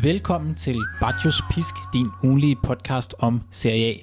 [0.00, 3.94] Velkommen til Baccios Pisk, din ugenlige podcast om Serie A.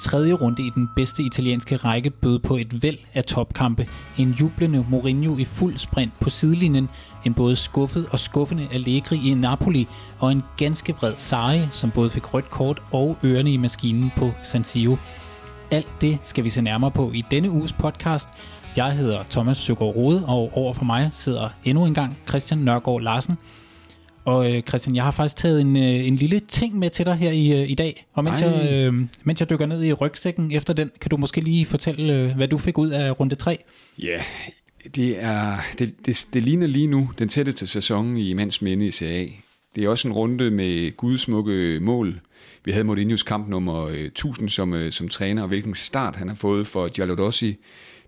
[0.00, 3.88] Tredje runde i den bedste italienske række bød på et væld af topkampe.
[4.18, 6.88] En jublende Mourinho i fuld sprint på sidelinjen,
[7.26, 9.88] en både skuffet og skuffende Allegri i Napoli,
[10.18, 14.30] og en ganske vred Sarri, som både fik rødt kort og ørerne i maskinen på
[14.44, 14.96] San Siro.
[15.70, 18.28] Alt det skal vi se nærmere på i denne uges podcast.
[18.76, 23.00] Jeg hedder Thomas Søgaard Rode, og over for mig sidder endnu en gang Christian Nørgaard
[23.00, 23.38] Larsen.
[24.28, 27.14] Og øh, Christian, jeg har faktisk taget en, øh, en lille ting med til dig
[27.14, 28.06] her i, øh, i dag.
[28.12, 31.40] Og mens jeg, øh, mens jeg dykker ned i rygsækken efter den, kan du måske
[31.40, 33.58] lige fortælle, øh, hvad du fik ud af runde 3?
[33.98, 34.22] Ja,
[34.94, 38.90] det, er, det, det, det ligner lige nu den tætteste sæson i mands minde i
[38.90, 39.26] CA.
[39.74, 42.20] Det er også en runde med gudsmukke mål.
[42.64, 46.66] Vi havde Mourinho's kamp nummer 1000 som, som træner, og hvilken start han har fået
[46.66, 47.56] for Giallorossi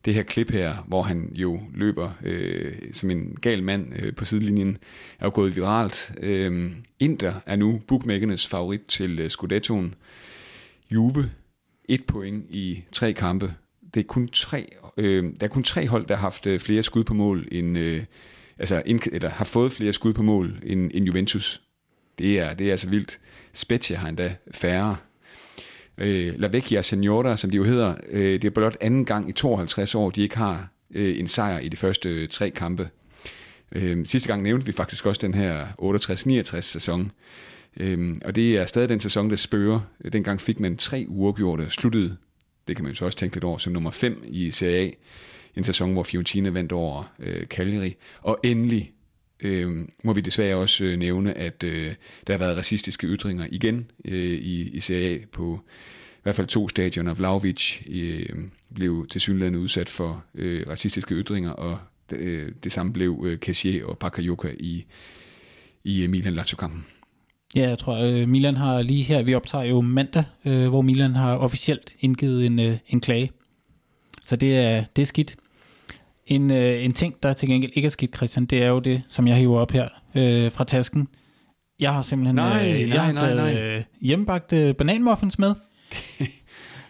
[0.05, 4.25] det her klip her, hvor han jo løber øh, som en gal mand øh, på
[4.25, 4.79] sidelinjen,
[5.19, 6.13] er jo gået viralt.
[6.21, 9.95] Øh, Inter er nu bookmakernes favorit til øh, Scudettoen.
[10.91, 11.31] Juve,
[11.85, 13.55] et point i tre kampe.
[13.95, 16.83] Det er kun tre, øh, der er kun tre hold, der har haft øh, flere
[16.83, 18.05] skud på mål end, øh,
[18.59, 21.63] altså, ind, eller har fået flere skud på mål end, end Juventus.
[22.19, 23.21] Det er, det er altså vildt.
[23.53, 24.97] Spezia har endda færre
[25.99, 27.95] øh, La Vecchia Senora, som de jo hedder.
[28.11, 31.59] Øh, det er blot anden gang i 52 år, de ikke har øh, en sejr
[31.59, 32.89] i de første øh, tre kampe.
[33.73, 35.67] Øh, sidste gang nævnte vi faktisk også den her
[36.57, 37.13] 68-69 sæson.
[37.77, 39.81] Øh, og det er stadig den sæson, der spørger.
[40.13, 42.17] Dengang fik man tre uafgjorte, sluttede,
[42.69, 44.91] det kan man jo så også tænke lidt over, som nummer 5 i Serie A.
[45.57, 47.97] En sæson, hvor Fiorentina vandt over øh, Cagliari.
[48.21, 48.93] Og endelig
[49.43, 51.95] øh, må vi desværre også øh, nævne, at øh,
[52.27, 55.61] der har været racistiske ytringer igen øh, i, i Serie A på
[56.21, 57.15] i hvert fald to stadioner.
[57.15, 58.29] Vlaovic øh,
[58.75, 61.79] blev til synligheden udsat for øh, racistiske ytringer, og
[62.13, 64.85] øh, det samme blev øh, Cassier og Pakayoka i,
[65.85, 66.87] i øh, Milan Lazio-kampen.
[67.57, 71.15] Ja, jeg tror, øh, Milan har lige her, vi optager jo mandag, øh, hvor Milan
[71.15, 73.31] har officielt indgivet en, øh, en klage.
[74.25, 75.37] Så det er, det er skidt.
[76.31, 79.03] En, øh, en ting, der til gengæld ikke er skidt, Christian, det er jo det,
[79.09, 81.09] som jeg hiver op her øh, fra tasken.
[81.81, 83.63] Jeg har simpelthen nej, øh, jeg nej, har taget nej, nej.
[83.63, 85.55] Øh, hjemmebagte bananmuffins med.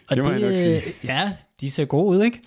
[0.08, 0.76] Og det må det.
[0.76, 2.40] Øh, ja, de ser gode ud, ikke?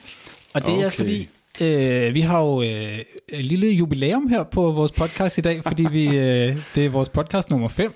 [0.53, 0.85] Og det okay.
[0.85, 1.29] er fordi,
[1.61, 2.99] øh, vi har jo øh,
[3.29, 7.09] et lille jubilæum her på vores podcast i dag, fordi vi, øh, det er vores
[7.09, 7.93] podcast nummer 5.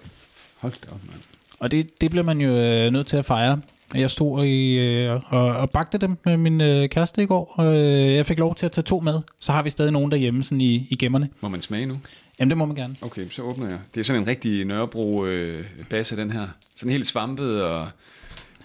[0.57, 1.22] Hold da op, mand.
[1.59, 3.62] Og det, det bliver man jo øh, nødt til at fejre.
[3.96, 7.78] Jeg stod i, øh, og, og bagte dem med min øh, kæreste i går, og
[7.78, 9.20] øh, jeg fik lov til at tage to med.
[9.40, 11.30] Så har vi stadig nogen derhjemme sådan i, i gemmerne.
[11.42, 11.98] Må man smage nu?
[12.40, 12.96] Jamen, det må man gerne.
[13.02, 13.80] Okay, så åbner jeg.
[13.94, 16.48] Det er sådan en rigtig Nørrebro øh, den her.
[16.75, 17.88] Sådan helt svampet og...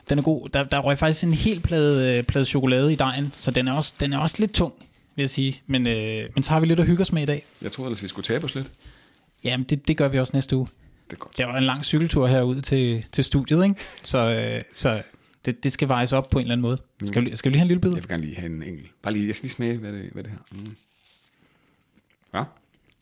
[0.08, 0.48] Den er god.
[0.48, 3.72] Der, der røg faktisk en hel plade, øh, plade chokolade i dejen, så den er
[3.72, 4.72] også, den er også lidt tung,
[5.16, 5.60] vil jeg sige.
[5.66, 7.44] Men, øh, men så har vi lidt at hygge os med i dag.
[7.62, 8.66] Jeg tror ellers, vi skulle tabe os lidt.
[9.44, 10.66] Jamen, det, det gør vi også næste uge.
[11.10, 11.38] Det er godt.
[11.38, 13.76] Det var en lang cykeltur herud til, til studiet, ikke?
[14.02, 15.02] Så, øh, så
[15.44, 16.78] det, det skal vejes op på en eller anden måde.
[17.04, 17.90] Skal vi, skal vi lige have en lille bid?
[17.90, 18.90] Jeg vil gerne lige have en enkelt.
[19.02, 20.38] Bare lige, jeg skal lige smage, hvad det, hvad det her.
[20.50, 20.76] Mm.
[22.34, 22.42] Ja.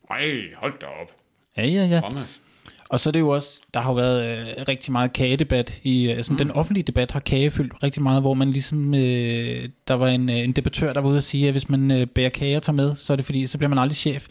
[0.09, 1.11] Ej, hold da op.
[1.57, 1.99] Ja, ja, ja.
[1.99, 2.41] Thomas.
[2.89, 5.79] Og så er det jo også, der har jo været øh, rigtig meget kagedebat.
[5.83, 6.37] I, altså, mm.
[6.37, 10.29] Den offentlige debat har kage fyldt rigtig meget, hvor man ligesom, øh, der var en,
[10.29, 12.63] øh, en debattør, der var ude at sige, at hvis man øh, bærer kage og
[12.63, 14.27] tager med, så er det fordi, så bliver man aldrig chef.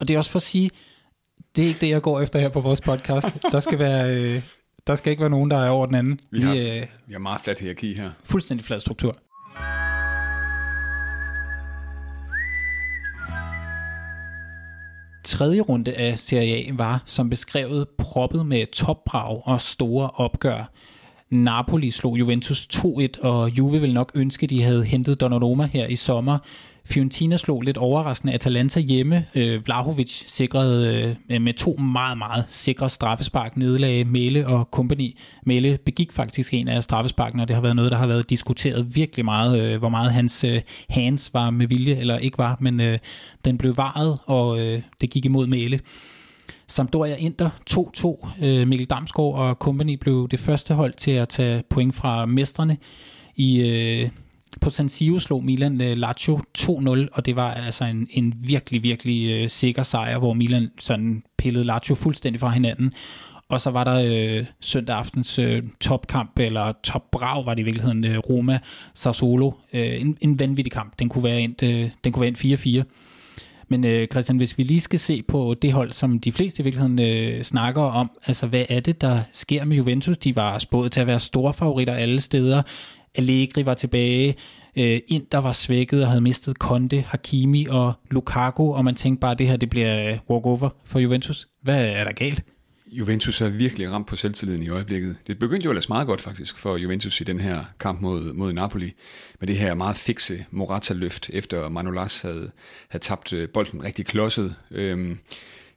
[0.00, 0.70] Og det er også for at sige,
[1.56, 3.26] det er ikke det, jeg går efter her på vores podcast.
[3.52, 4.42] der skal være, øh,
[4.86, 6.20] der skal ikke være nogen, der er over den anden.
[6.30, 8.10] Vi har, øh, vi har meget flat hierarki her.
[8.24, 9.14] Fuldstændig flad struktur.
[15.24, 20.72] Tredje runde af Serie A var, som beskrevet, proppet med topbrag og store opgør.
[21.30, 25.86] Napoli slog Juventus 2-1, og Juve vil nok ønske, at de havde hentet Donnarumma her
[25.86, 26.38] i sommer.
[26.84, 29.26] Fiorentina slog lidt overraskende Atalanta hjemme.
[29.34, 35.18] Øh, Vlahovic sikrede øh, med to meget, meget sikre straffespark nedlag Mæle og kompagni.
[35.46, 38.96] Mæle begik faktisk en af straffesparkene, og det har været noget, der har været diskuteret
[38.96, 42.80] virkelig meget, øh, hvor meget hans øh, hands var med vilje eller ikke var, men
[42.80, 42.98] øh,
[43.44, 45.78] den blev varet, og øh, det gik imod Mæle.
[46.66, 48.44] Sampdoria Inter 2-2.
[48.44, 52.76] Øh, Mikkel Damsgaard og company blev det første hold til at tage point fra mestrene
[53.36, 53.60] i...
[53.60, 54.08] Øh,
[54.60, 56.68] på San Siro slog Milan uh, Lazio 2-0,
[57.12, 61.64] og det var altså en, en virkelig, virkelig uh, sikker sejr, hvor Milan sådan pillede
[61.64, 62.92] Lazio fuldstændig fra hinanden.
[63.48, 68.04] Og så var der uh, søndag aftens uh, topkamp, eller topbrav var det i virkeligheden,
[68.04, 68.58] uh, Roma
[68.94, 69.46] Sassuolo.
[69.46, 70.98] Uh, en, en vanvittig kamp.
[70.98, 73.08] Den kunne være endt, uh, den kunne være endt 4-4.
[73.68, 77.00] Men Christian, hvis vi lige skal se på det hold, som de fleste i virkeligheden
[77.00, 80.18] øh, snakker om, altså hvad er det, der sker med Juventus?
[80.18, 82.62] De var spået til at være store favoritter alle steder.
[83.14, 84.34] Allegri var tilbage,
[84.76, 89.32] øh, Inter var svækket og havde mistet Conte, Hakimi og Lukaku, og man tænkte bare,
[89.32, 91.48] at det her det bliver øh, walkover for Juventus.
[91.62, 92.44] Hvad er der galt?
[92.86, 95.16] Juventus er virkelig ramt på selvtilliden i øjeblikket.
[95.26, 98.52] Det begyndte jo ellers meget godt faktisk for Juventus i den her kamp mod, mod
[98.52, 98.92] Napoli,
[99.40, 102.50] med det her meget fikse Morata-løft, efter Manolas havde,
[102.88, 104.54] havde tabt øh, bolden rigtig klodset.
[104.70, 105.18] Øhm,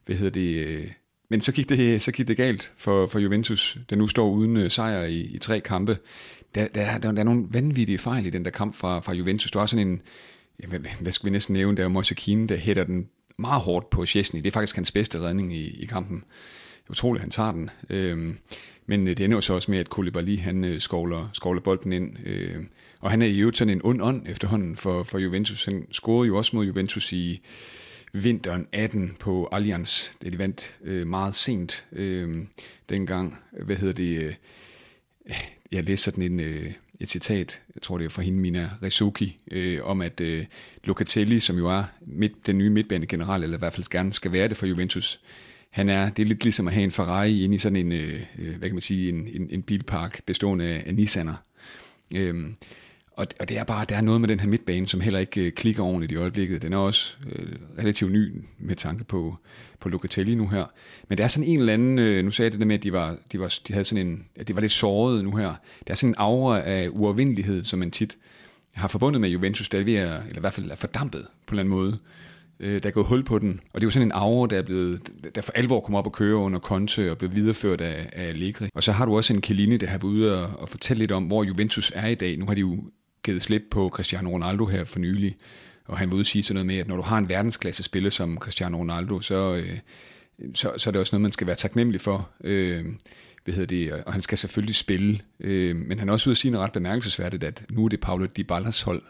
[0.06, 0.54] hvad hedder det?
[0.54, 0.86] Øh,
[1.30, 4.70] men så gik det, så gik det galt for, for Juventus, der nu står uden
[4.70, 5.98] sejr i, i tre kampe.
[6.54, 9.50] Der, der, der, der er nogle vanvittige fejl i den der kamp fra, fra Juventus.
[9.50, 10.02] Der er sådan en,
[10.62, 13.08] ja, hvad, hvad skal vi næsten nævne, der er Moise Keane, der hætter den
[13.38, 14.40] meget hårdt på Chesney.
[14.40, 16.16] Det er faktisk hans bedste redning i, i kampen.
[16.16, 17.70] Det er utroligt, at han tager den.
[17.90, 18.38] Øhm,
[18.86, 21.92] men øh, det ender jo så også med, at Koulibaly, han øh, skovler, skovler bolden
[21.92, 22.26] ind.
[22.26, 22.64] Øh,
[23.00, 25.64] og han er i øvrigt sådan en ond ånd efterhånden for, for Juventus.
[25.64, 27.40] Han scorede jo også mod Juventus i
[28.12, 30.10] vinteren 18 på Allianz.
[30.22, 32.44] Det de vandt øh, meget sent øh,
[32.88, 33.38] dengang.
[33.62, 34.22] Hvad hedder det?
[34.22, 34.34] Øh,
[35.72, 39.38] jeg læste sådan en, øh, et citat, jeg tror det er fra hende, Mina Rizuki,
[39.50, 40.44] øh, om at øh,
[40.84, 44.48] Locatelli, som jo er midt, den nye midtbanegeneral, eller i hvert fald gerne skal være
[44.48, 45.20] det for Juventus,
[45.70, 48.20] han er, det er lidt ligesom at have en Ferrari inde i sådan en, øh,
[48.38, 51.34] øh hvad kan man sige, en, en, en bilpark bestående af, af Nissaner.
[52.16, 52.56] Øhm,
[53.16, 55.40] og, og det er bare, der er noget med den her midtbane, som heller ikke
[55.40, 56.62] øh, klikker ordentligt i øjeblikket.
[56.62, 59.36] Den er også øh, relativt ny med tanke på,
[59.80, 60.64] på Locatelli nu her.
[61.08, 62.82] Men der er sådan en eller anden, øh, nu sagde jeg det der med, at
[62.82, 65.54] de, var, de, var, de havde sådan en, at de var lidt såret nu her.
[65.86, 68.16] Der er sådan en aura af uafvindelighed, som man tit
[68.72, 71.54] har forbundet med Juventus, der er ved at, eller i hvert fald er fordampet på
[71.54, 71.98] en eller anden måde.
[72.60, 74.58] Øh, der er gået hul på den, og det er jo sådan en aura, der
[74.58, 78.08] er blevet, der for alvor kom op og køre under Conte og blev videreført af,
[78.12, 78.68] af Allegri.
[78.74, 81.12] Og så har du også en Kelini, der har været ude og, og fortælle lidt
[81.12, 82.38] om, hvor Juventus er i dag.
[82.38, 82.84] Nu har de jo
[83.26, 85.36] givet slip på Cristiano Ronaldo her for nylig,
[85.84, 88.10] og han vil ude sige sådan noget med, at når du har en verdensklasse spiller
[88.10, 89.78] som Cristiano Ronaldo, så, øh,
[90.54, 92.30] så, så er det også noget, man skal være taknemmelig for.
[92.44, 92.84] Øh,
[93.44, 96.36] hvad hedder det, og han skal selvfølgelig spille, øh, men han er også ude at
[96.36, 99.02] sige noget ret bemærkelsesværdigt, at nu er det Paulo Dybalas hold,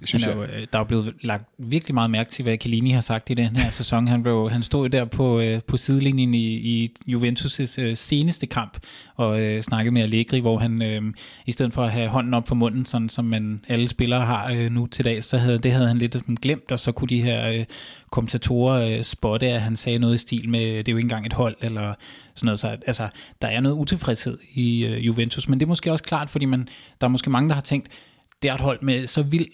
[0.00, 0.50] det synes han er jeg.
[0.50, 3.34] Jo, øh, der er blevet lagt virkelig meget mærke til, hvad Chiellini har sagt i
[3.34, 4.06] den her sæson.
[4.06, 8.78] Han, blev, han stod der på, øh, på sidelinjen i, i Juventus' øh, seneste kamp
[9.16, 11.02] og øh, snakkede med Allegri, hvor han øh,
[11.46, 14.52] i stedet for at have hånden op for munden, sådan som man alle spillere har
[14.52, 17.22] øh, nu til dag, så havde det havde han lidt glemt, og så kunne de
[17.22, 17.64] her øh,
[18.10, 21.26] kommentatorer øh, spotte, at han sagde noget i stil med, det er jo ikke engang
[21.26, 21.94] et hold, eller
[22.34, 22.60] sådan noget.
[22.60, 23.08] Så altså,
[23.42, 26.68] der er noget utilfredshed i øh, Juventus, men det er måske også klart, fordi man,
[27.00, 27.88] der er måske mange, der har tænkt,
[28.42, 29.46] det er et hold med så vild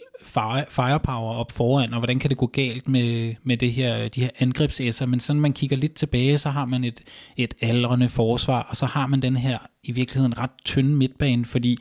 [0.71, 4.31] firepower op foran, og hvordan kan det gå galt med, med det her, de her
[4.39, 7.01] angrebsæsser, men sådan man kigger lidt tilbage, så har man et,
[7.37, 11.79] et aldrende forsvar, og så har man den her i virkeligheden ret tynde midtbane, fordi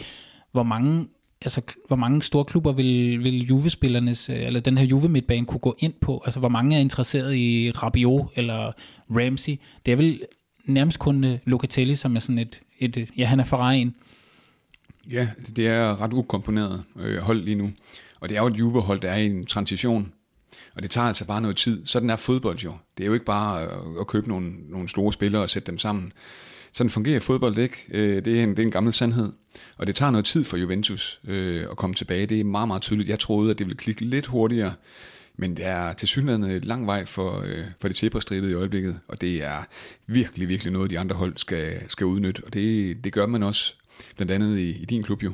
[0.51, 1.07] hvor mange
[1.41, 5.75] altså, hvor mange store klubber vil, vil Juve-spillernes, øh, eller den her Juve-midtbane kunne gå
[5.79, 6.21] ind på?
[6.25, 8.71] Altså, hvor mange er interesseret i Rabiot eller
[9.09, 9.59] Ramsey?
[9.85, 10.19] Det er vel
[10.65, 14.04] nærmest kun øh, Locatelli, som er sådan et, et ja, han er Ferrari'en.
[15.11, 17.71] Ja, det er ret ukomponeret øh, hold lige nu.
[18.19, 20.13] Og det er jo et Juve-hold, der er i en transition.
[20.75, 21.85] Og det tager altså bare noget tid.
[21.85, 22.73] Sådan er fodbold jo.
[22.97, 25.77] Det er jo ikke bare øh, at købe nogle, nogle store spillere og sætte dem
[25.77, 26.13] sammen.
[26.71, 27.85] Sådan fungerer fodbold ikke.
[27.91, 29.31] Øh, det er en, det er en gammel sandhed.
[29.77, 32.25] Og det tager noget tid for Juventus øh, at komme tilbage.
[32.25, 33.09] Det er meget, meget tydeligt.
[33.09, 34.73] Jeg troede, at det ville klikke lidt hurtigere.
[35.37, 38.99] Men det er til synligheden lang vej for, øh, for det zebrastribet i øjeblikket.
[39.07, 39.63] Og det er
[40.07, 42.41] virkelig, virkelig noget, de andre hold skal, skal udnytte.
[42.45, 43.75] Og det, det gør man også
[44.15, 45.33] blandt andet i, i din klub jo.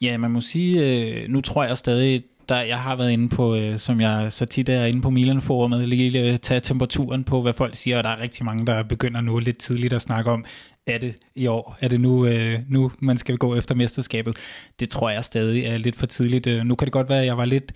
[0.00, 3.56] Ja, man må sige, øh, nu tror jeg stadig, der jeg har været inde på,
[3.56, 7.52] øh, som jeg så tit er inde på Milan-forumet, lige øh, tage temperaturen på, hvad
[7.52, 10.44] folk siger, og der er rigtig mange, der begynder nu lidt tidligt at snakke om,
[10.86, 11.78] er det i år?
[11.80, 14.36] Er det nu, øh, nu man skal gå efter mesterskabet?
[14.80, 16.46] Det tror jeg stadig er lidt for tidligt.
[16.46, 17.72] Øh, nu kan det godt være, at jeg var lidt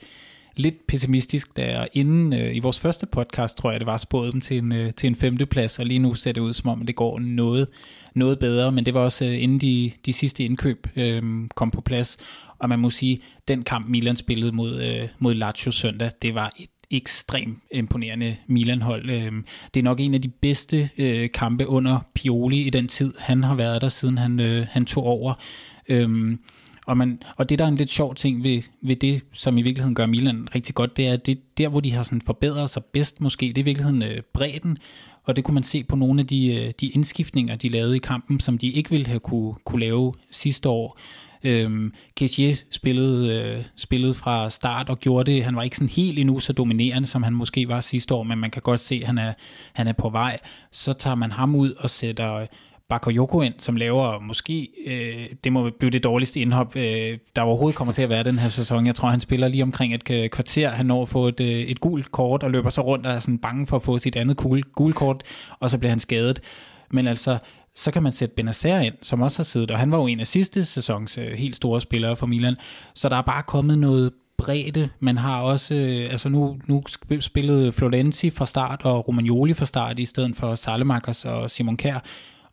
[0.56, 4.40] lidt pessimistisk, der inden øh, i vores første podcast, tror jeg, det var spået dem
[4.40, 6.96] til en, øh, til en femteplads, og lige nu ser det ud som om, det
[6.96, 7.68] går noget,
[8.14, 11.80] noget bedre, men det var også øh, inden de, de sidste indkøb øh, kom på
[11.80, 12.18] plads,
[12.58, 13.18] og man må sige,
[13.48, 19.10] den kamp Milan spillede mod, øh, mod Lazio søndag, det var et ekstremt imponerende Milan-hold.
[19.10, 19.32] Øh,
[19.74, 23.14] det er nok en af de bedste øh, kampe under Pioli i den tid.
[23.18, 25.34] Han har været der, siden han, øh, han tog over.
[25.88, 26.38] Øhm,
[26.86, 29.62] og, man, og det, der er en lidt sjov ting ved, ved det, som i
[29.62, 32.70] virkeligheden gør Milan rigtig godt, det er, at det der, hvor de har sådan forbedret
[32.70, 34.78] sig bedst måske, det er i virkeligheden øh, bredden,
[35.24, 37.98] og det kunne man se på nogle af de, øh, de indskiftninger, de lavede i
[37.98, 40.98] kampen, som de ikke ville have kunne, kunne lave sidste år.
[41.44, 45.44] Øhm, Kessier spillede, øh, spillede fra start og gjorde det.
[45.44, 48.38] Han var ikke sådan helt endnu så dominerende, som han måske var sidste år, men
[48.38, 49.32] man kan godt se, at han er,
[49.72, 50.38] han er på vej.
[50.72, 52.46] Så tager man ham ud og sætter
[52.92, 57.76] Bakayoko ind, som laver måske, øh, det må blive det dårligste indhop, øh, der overhovedet
[57.76, 58.86] kommer til at være den her sæson.
[58.86, 60.70] Jeg tror, han spiller lige omkring et øh, kvarter.
[60.70, 63.18] Han når at få et, øh, et gult kort og løber så rundt og er
[63.18, 65.22] sådan bange for at få sit andet gul, gul kort,
[65.60, 66.40] og så bliver han skadet.
[66.90, 67.38] Men altså,
[67.74, 70.20] så kan man sætte Benacer ind, som også har siddet, og han var jo en
[70.20, 72.56] af sidste sæsons øh, helt store spillere for Milan.
[72.94, 74.88] Så der er bare kommet noget bredde.
[75.00, 76.82] Man har også, øh, altså nu, nu
[77.20, 81.98] spillede Florenzi fra start og Romagnoli fra start i stedet for Salemakers og Simon Kær.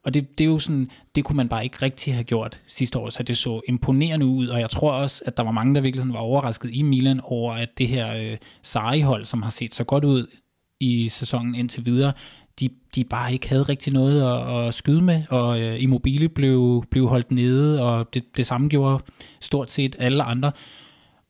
[0.04, 3.00] Og det, det er jo sådan, det kunne man bare ikke rigtig have gjort sidste
[3.00, 5.82] år, så det så imponerende ud, og jeg tror også, at der var mange, der
[5.82, 9.76] virkelig sådan var overrasket i Milan over, at det her øh, Sarri-hold, som har set
[9.76, 10.28] så godt ud
[10.80, 12.14] i sæsonen indtil videre,
[12.60, 16.84] de, de bare ikke havde rigtig noget at, at skyde med, og øh, Immobile blev,
[16.92, 19.04] blev holdt nede, og det, det samme gjorde
[19.42, 20.52] stort set alle andre.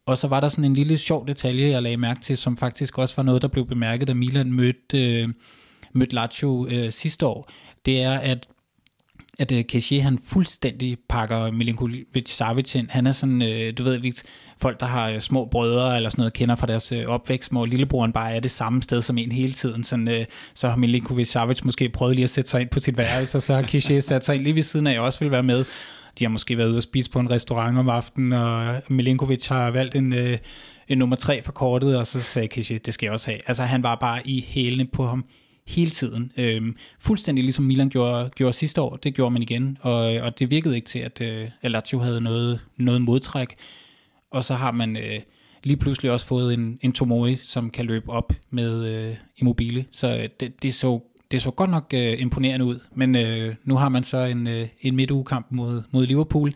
[0.06, 2.98] Og så var der sådan en lille sjov detalje, jeg lagde mærke til, som faktisk
[2.98, 5.28] også var noget, der blev bemærket, da Milan mødte, øh,
[5.94, 7.46] mødte Lazio øh, sidste år.
[7.86, 8.48] Det er, at
[9.40, 12.90] at uh, Keshe, han fuldstændig pakker Milinkovic Savic ind.
[12.90, 14.14] Han er sådan, uh, du ved,
[14.62, 17.66] folk, der har uh, små brødre eller sådan noget, kender fra deres uh, opvækst, hvor
[17.66, 19.84] lillebroren bare er det samme sted som en hele tiden.
[19.84, 22.98] Sådan, uh, så har Milinkovic Savic måske prøvet lige at sætte sig ind på sit
[22.98, 25.32] værelse, og så har Keshe sat sig ind lige ved siden af, jeg også vil
[25.32, 25.66] være med.
[26.20, 29.72] De har måske været ude og spise på en restaurant om aftenen, og Milinkovic har
[29.72, 30.34] valgt en, uh,
[30.88, 33.40] en nummer tre for kortet, og så sagde Keshe, det skal jeg også have.
[33.48, 35.26] Altså han var bare i hælene på ham
[35.70, 36.32] hele tiden.
[36.38, 40.52] Øhm, fuldstændig ligesom Milan gjorde, gjorde sidste år, det gjorde man igen, og, og det
[40.52, 43.54] virkede ikke til, at øh, Lazio havde noget, noget modtræk.
[44.32, 45.20] Og så har man øh,
[45.64, 49.84] lige pludselig også fået en, en Tomori, som kan løbe op med øh, Immobile.
[49.92, 51.00] Så øh, det, det, så,
[51.32, 54.68] det så godt nok øh, imponerende ud, men øh, nu har man så en, øh,
[54.82, 56.52] en midtugekamp mod, mod Liverpool,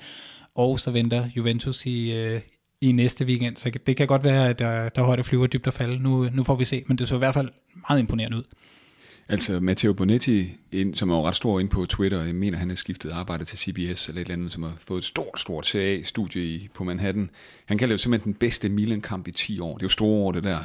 [0.55, 2.41] og så venter Juventus i, øh,
[2.81, 5.73] i næste weekend, så det kan godt være, at der, der højde flyver dybt og
[5.73, 6.03] falde.
[6.03, 7.49] Nu, nu får vi se, men det så i hvert fald
[7.89, 8.43] meget imponerende ud.
[9.29, 10.51] Altså Matteo Bonetti,
[10.93, 13.59] som er jo ret stor ind på Twitter, jeg mener, han har skiftet arbejde til
[13.59, 17.29] CBS eller et eller andet, som har fået et stort, stort CA-studie på Manhattan.
[17.65, 19.73] Han kalder det simpelthen den bedste Milan-kamp i 10 år.
[19.73, 20.59] Det er jo store år, det der.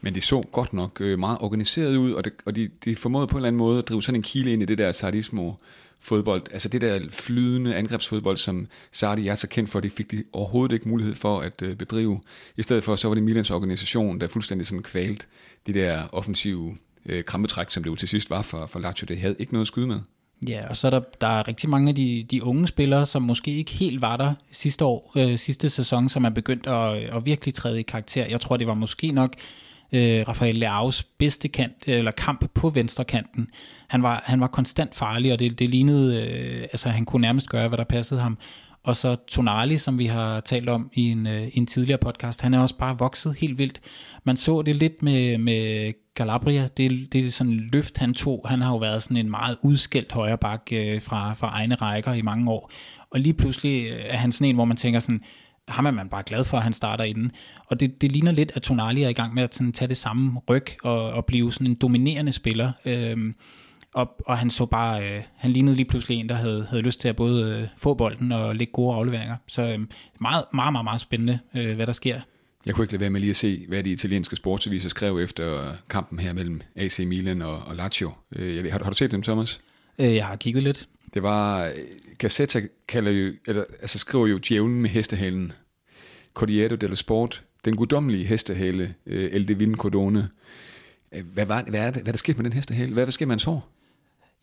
[0.00, 3.26] Men de så godt nok øh, meget organiseret ud, og, det, og de, de formåede
[3.26, 5.52] på en eller anden måde at drive sådan en kile ind i det der sardismo
[6.00, 10.24] fodbold, altså det der flydende angrebsfodbold, som Sardi er så kendt for, det fik de
[10.32, 12.20] overhovedet ikke mulighed for at øh, bedrive.
[12.56, 15.28] I stedet for, så var det Milans organisation, der fuldstændig sådan kvalt
[15.66, 19.04] de der offensive øh, krampetræk, som det jo til sidst var for, for Lazio.
[19.04, 20.00] Det havde ikke noget at skyde med.
[20.48, 23.22] Ja, og så er der, der er rigtig mange af de, de unge spillere, som
[23.22, 27.26] måske ikke helt var der sidste år, øh, sidste sæson, som er begyndt at, at
[27.26, 28.26] virkelig træde i karakter.
[28.26, 29.34] Jeg tror, det var måske nok
[29.92, 33.48] øh, Rafael Leaus bedste kant, øh, eller kamp på venstre kanten.
[33.88, 37.48] Han var, han var konstant farlig, og det, det lignede, øh, altså han kunne nærmest
[37.48, 38.38] gøre, hvad der passede ham.
[38.82, 42.54] Og så Tonali, som vi har talt om i en, øh, en tidligere podcast, han
[42.54, 43.80] er også bare vokset helt vildt.
[44.24, 48.46] Man så det lidt med, med Calabria, det, det er sådan en løft, han tog.
[48.48, 52.22] Han har jo været sådan en meget udskældt højreback øh, fra, fra egne rækker i
[52.22, 52.70] mange år.
[53.10, 55.20] Og lige pludselig øh, er han sådan en, hvor man tænker sådan,
[55.68, 57.32] ham er man bare glad for, at han starter inden.
[57.66, 59.96] Og det, det ligner lidt, at Tonali er i gang med at sådan, tage det
[59.96, 62.72] samme ryg og, og blive sådan en dominerende spiller.
[62.84, 63.34] Øhm,
[63.94, 67.00] og, og han så bare, øh, han lignede lige pludselig en, der havde, havde lyst
[67.00, 69.36] til at både øh, få bolden og lægge gode afleveringer.
[69.48, 69.78] Så øh,
[70.20, 72.20] meget, meget, meget, meget spændende, øh, hvad der sker.
[72.66, 75.72] Jeg kunne ikke lade være med lige at se, hvad de italienske sportsaviser skrev efter
[75.90, 78.12] kampen her mellem AC Milan og, og Lazio.
[78.36, 79.60] Øh, jeg ved, har, har du set dem, Thomas?
[79.98, 80.88] Øh, jeg har kigget lidt.
[81.14, 81.72] Det var,
[82.18, 85.52] Gazzetta kalder jo, eller, altså skriver jo djævlen med hestehalen.
[86.34, 90.28] Corriere dello Sport, den guddommelige hestehale, øh, El Divin Cordone.
[91.34, 92.92] Hvad, var, hvad, er det, hvad er der sket med den hestehale?
[92.92, 93.68] Hvad er der sket med hans hår?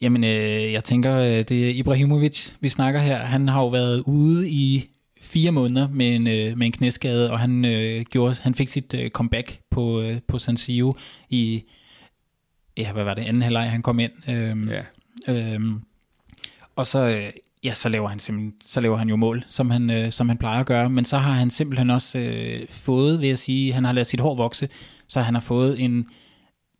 [0.02, 3.18] Jamen, øh, jeg tænker, det er Ibrahimovic, vi snakker her.
[3.18, 4.90] Han har jo været ude i
[5.34, 8.94] fire måneder med en, øh, med en knæskade, og han, øh, gjorde, han fik sit
[8.94, 10.94] øh, comeback på, øh, på San Siro
[11.30, 11.64] i,
[12.78, 14.12] ja, hvad var det, anden halvleg, han kom ind.
[14.30, 14.84] Øhm, ja.
[15.28, 15.82] øhm,
[16.76, 17.30] og så, øh,
[17.64, 20.38] ja, så laver han simpelthen, så laver han jo mål, som han, øh, som han
[20.38, 23.86] plejer at gøre, men så har han simpelthen også øh, fået, vil jeg sige, han
[23.86, 24.70] har lavet sit hår vokse,
[25.08, 26.06] så han har fået en,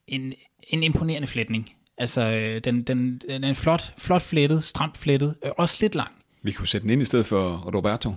[0.08, 0.34] en,
[0.70, 1.70] en imponerende flætning.
[1.98, 6.12] Altså, øh, den, den, den er flot, flot flettet, stramt flettet, øh, også lidt lang.
[6.44, 8.14] Vi kunne sætte den ind i stedet for Roberto.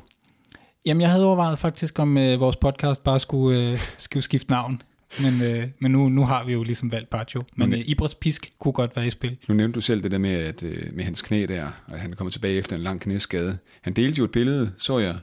[0.87, 4.83] Jamen, jeg havde overvejet faktisk, om øh, vores podcast bare skulle, øh, skulle skifte navn.
[5.21, 7.43] Men, øh, men nu, nu har vi jo ligesom valgt Baggio.
[7.57, 9.37] Men øh, Ibras Pisk kunne godt være i spil.
[9.49, 12.13] Nu nævnte du selv det der med, at, øh, med hans knæ der, og han
[12.13, 13.59] er kommet tilbage efter en lang knæskade.
[13.83, 15.17] Han delte jo et billede, så jeg,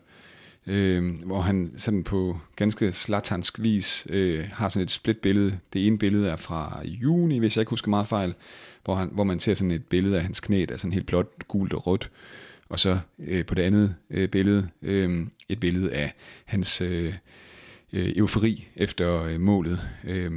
[0.68, 5.58] øh, hvor han sådan på ganske slatansk vis øh, har sådan et split billede.
[5.74, 8.34] Det ene billede er fra juni, hvis jeg ikke husker meget fejl,
[8.84, 11.08] hvor, han, hvor man ser sådan et billede af hans knæ, der er sådan helt
[11.08, 12.10] blåt, gult og rødt.
[12.72, 16.14] Og så øh, på det andet øh, billede, øh, et billede af
[16.46, 17.14] hans øh,
[17.94, 19.80] øh, eufori efter øh, målet.
[20.04, 20.32] Øh,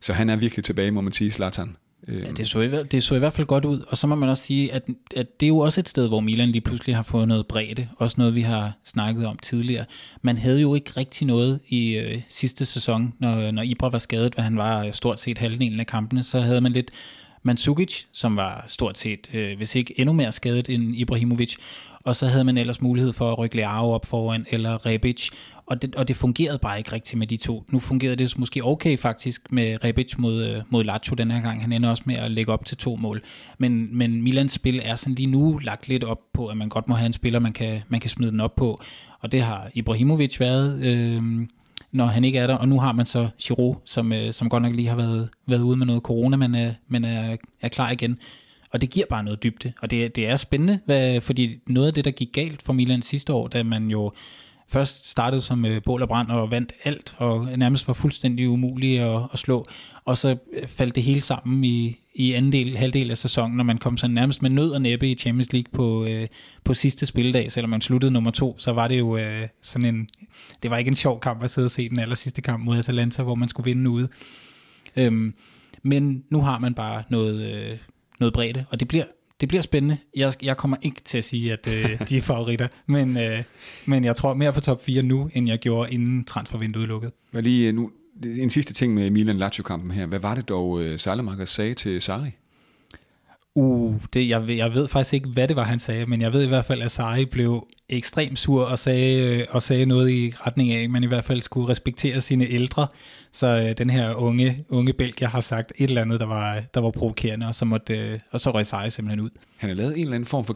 [0.00, 1.76] så han er virkelig tilbage, må man sige, Zlatan.
[2.08, 4.14] Øh, ja, det så, i, det så i hvert fald godt ud, og så må
[4.14, 4.82] man også sige, at,
[5.16, 7.88] at det er jo også et sted, hvor Milan lige pludselig har fået noget bredde,
[7.96, 9.84] også noget vi har snakket om tidligere.
[10.22, 14.34] Man havde jo ikke rigtig noget i øh, sidste sæson, når, når Ibra var skadet,
[14.34, 16.90] hvad han var øh, stort set halvdelen af kampene, så havde man lidt
[17.48, 21.56] Mandzukic, som var stort set, øh, hvis ikke endnu mere skadet end Ibrahimovic,
[22.04, 25.30] og så havde man ellers mulighed for at rykke Leao op foran, eller Rebic,
[25.66, 27.64] og det, og det fungerede bare ikke rigtigt med de to.
[27.72, 31.62] Nu fungerede det måske okay faktisk med Rebic mod, øh, mod Lazio den her gang.
[31.62, 33.22] Han ender også med at lægge op til to mål.
[33.58, 36.88] Men, men Milans spil er sådan lige nu lagt lidt op på, at man godt
[36.88, 38.80] må have en spiller, man kan, man kan smide den op på.
[39.20, 41.22] Og det har Ibrahimovic været, øh,
[41.92, 42.54] når han ikke er der.
[42.54, 45.60] Og nu har man så Giroud, som, øh, som godt nok lige har været, været
[45.60, 48.18] ude med noget corona, men, øh, men er, er klar igen.
[48.72, 49.72] Og det giver bare noget dybde.
[49.82, 53.02] Og det, det er spændende, hvad, fordi noget af det, der gik galt for Milan
[53.02, 54.12] sidste år, da man jo
[54.68, 59.00] først startede som øh, bål og brand og vandt alt, og nærmest var fuldstændig umulig
[59.00, 59.64] at, at slå.
[60.08, 63.64] Og så øh, faldt det hele sammen i, i anden del, halvdel af sæsonen, når
[63.64, 66.26] man kom så nærmest med nød og næppe i Champions League på, øh,
[66.64, 70.08] på sidste spildag, selvom man sluttede nummer to, så var det jo øh, sådan en,
[70.62, 72.78] det var ikke en sjov kamp at sidde og se den aller sidste kamp mod
[72.78, 74.08] Atalanta, hvor man skulle vinde ude.
[74.96, 75.34] Øhm,
[75.82, 77.78] men nu har man bare noget, øh,
[78.20, 79.04] noget bredde, og det bliver
[79.40, 79.96] det bliver spændende.
[80.16, 83.42] Jeg, jeg kommer ikke til at sige, at øh, de er favoritter, men, øh,
[83.86, 87.12] men jeg tror mere på top 4 nu, end jeg gjorde inden transfervinduet lukkede.
[87.32, 87.90] Men lige øh, nu,
[88.24, 90.06] en sidste ting med Milan-Lazio-kampen her.
[90.06, 92.30] Hvad var det dog, øh, Salamaker sagde til Sari?
[93.54, 96.32] Uh, det, jeg, ved, jeg ved faktisk ikke, hvad det var, han sagde, men jeg
[96.32, 100.10] ved i hvert fald, at Sari blev ekstremt sur og sagde, øh, og sagde noget
[100.10, 102.86] i retning af, at man i hvert fald skulle respektere sine ældre.
[103.32, 106.80] Så øh, den her unge, unge belgier har sagt et eller andet, der var, der
[106.80, 109.30] var provokerende, og så, måtte, øh, og så røg Sari simpelthen ud.
[109.56, 110.54] Han har lavet en eller anden form for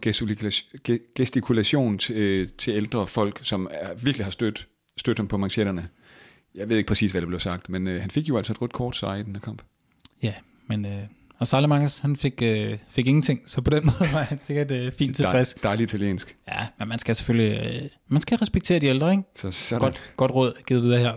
[1.17, 4.67] gestikulation til, øh, til ældre folk, som er, virkelig har stødt,
[4.99, 5.89] stødt ham på manchetterne.
[6.55, 8.63] Jeg ved ikke præcis, hvad det blev sagt, men øh, han fik jo altså et
[8.63, 9.63] rødt kort sig i den her kamp.
[10.23, 10.35] Ja,
[10.67, 10.85] men...
[10.85, 11.03] Øh,
[11.39, 14.93] og Salamangas, han fik, øh, fik ingenting, så på den måde var han sikkert øh,
[14.93, 15.55] fint tilfreds.
[15.55, 16.37] Dej, dejligt italiensk.
[16.49, 19.23] Ja, men man skal selvfølgelig øh, man skal respektere de ældre, ikke?
[19.37, 19.81] Så sådan.
[19.81, 21.13] Godt, godt råd givet videre her.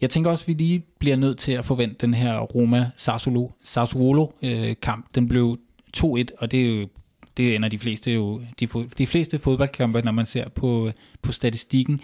[0.00, 5.04] Jeg tænker også, at vi lige bliver nødt til at forvente den her Roma-Sassuolo-kamp.
[5.04, 5.58] Øh, den blev
[5.96, 6.02] 2-1,
[6.38, 6.88] og det er jo
[7.36, 10.90] det ender de fleste jo, de, de fleste fodboldkampe, når man ser på,
[11.22, 12.00] på statistikken,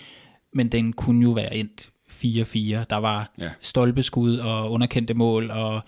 [0.53, 1.96] men den kunne jo være endt 4-4.
[2.91, 3.49] Der var ja.
[3.61, 5.81] stolpeskud og underkendte mål, og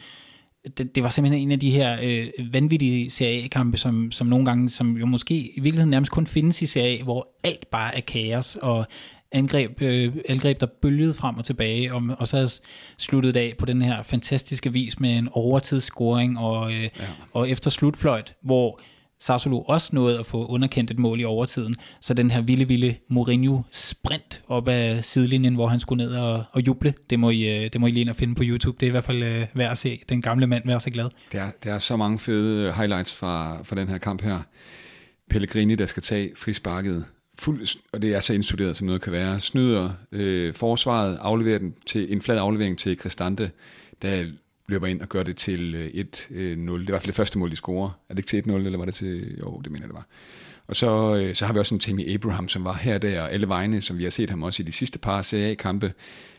[0.78, 4.44] det, det var simpelthen en af de her øh, vanvittige Serie A-kampe, som, som nogle
[4.44, 7.96] gange, som jo måske i virkeligheden nærmest kun findes i Serie A, hvor alt bare
[7.96, 8.86] er kaos, og
[9.32, 12.60] angreb, øh, angreb der bølgede frem og tilbage, og, og så
[12.98, 16.88] sluttet af på den her fantastiske vis med en overtidsscoring, og, øh, ja.
[17.32, 18.80] og efter slutfløjt, hvor
[19.20, 21.74] Sassolo også nåede at få underkendt et mål i overtiden.
[22.00, 26.66] Så den her vilde, vilde Mourinho-sprint op ad sidelinjen, hvor han skulle ned og, og
[26.66, 28.76] juble, det må, I, øh, det må I lige ind og finde på YouTube.
[28.80, 30.00] Det er i hvert fald øh, værd at se.
[30.08, 31.08] Den gamle mand være så glad.
[31.32, 34.38] Der, der er så mange fede øh, highlights fra, fra den her kamp her.
[35.30, 37.04] Pellegrini, der skal tage frisparket
[37.38, 41.74] fuld, og det er så indstuderet, som noget kan være, snyder øh, forsvaret, afleverer den
[41.86, 43.50] til en flad aflevering til Cristante,
[44.02, 44.26] der
[44.68, 46.34] løber ind og gør det til øh, 1-0.
[46.34, 47.90] Øh, det er i hvert fald det første mål, de scorer.
[48.08, 49.38] Er det ikke til 1-0, eller var det til...
[49.38, 50.06] Jo, det mener jeg, det var.
[50.66, 53.32] Og så, øh, så har vi også en Tammy Abraham, som var her der, og
[53.32, 55.92] alle vegne, som vi har set ham også i de sidste par CA-kampe.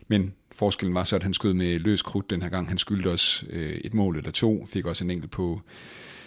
[0.08, 2.68] Men forskellen var så, at han skød med løs krudt den her gang.
[2.68, 5.62] Han skyldte os øh, et mål eller to, fik også en enkelt på,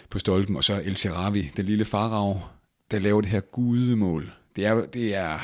[0.09, 0.55] på stolpen.
[0.55, 2.41] Og så El Seravi, den lille farag,
[2.91, 4.31] der laver det her gudemål.
[4.55, 5.39] Det er, det er,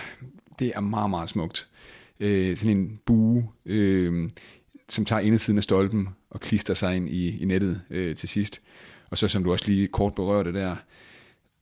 [0.59, 1.67] det er meget, meget smukt.
[2.19, 4.29] Øh, sådan en bue, øh,
[4.89, 8.61] som tager indersiden af stolpen og klister sig ind i, i nettet øh, til sidst.
[9.09, 10.75] Og så som du også lige kort berørte der,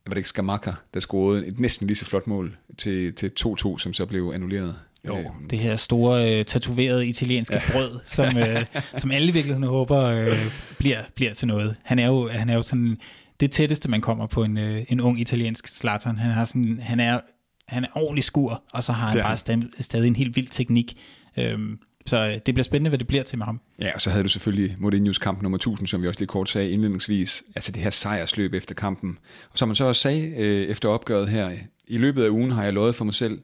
[0.07, 3.77] var det ikke Skamaka, der scorede et næsten lige så flot mål til, til 2-2,
[3.77, 4.75] som så blev annulleret.
[5.07, 7.71] Jo, øh, det her store øh, tatoverede italienske ja.
[7.71, 8.65] brød, som, øh,
[9.01, 11.75] som alle i virkeligheden håber øh, bliver, bliver til noget.
[11.83, 12.97] Han er jo, han er jo sådan
[13.39, 16.17] det tætteste, man kommer på en, øh, en ung italiensk Zlatan.
[16.17, 17.19] Han, har sådan, han, er,
[17.67, 20.97] han er ordentlig skur, og så har han bare stadig, stadig en helt vild teknik.
[21.37, 23.59] Øhm, så øh, det bliver spændende, hvad det bliver til med ham.
[23.79, 26.49] Ja, og så havde du selvfølgelig Mourinho's kamp nummer 1000, som vi også lige kort
[26.49, 27.43] sagde indledningsvis.
[27.55, 29.17] Altså det her sejrsløb efter kampen.
[29.51, 31.51] Og som man så også sagde øh, efter opgøret her,
[31.87, 33.41] i løbet af ugen har jeg lovet for mig selv,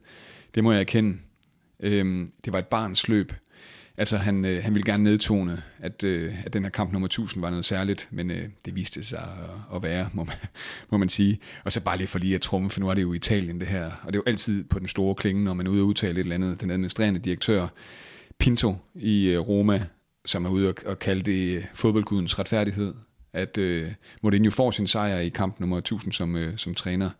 [0.54, 1.18] det må jeg erkende,
[1.80, 3.32] øh, det var et barns løb.
[3.98, 7.42] Altså han, øh, han ville gerne nedtone, at, øh, at den her kamp nummer 1000
[7.42, 10.36] var noget særligt, men øh, det viste sig at, at være, må man,
[10.90, 11.38] må man sige.
[11.64, 13.68] Og så bare lige for lige at trumme, for nu er det jo Italien det
[13.68, 15.86] her, og det er jo altid på den store klinge, når man er ude og
[15.86, 16.60] udtale et eller andet.
[16.60, 17.68] Den administrerende direktør
[18.38, 19.86] Pinto i øh, Roma,
[20.24, 22.94] som er ude og, kalde det øh, fodboldgudens retfærdighed,
[23.32, 23.92] at øh,
[24.22, 27.10] Mourinho får sin sejr i kamp nummer 1000 som, øh, som træner,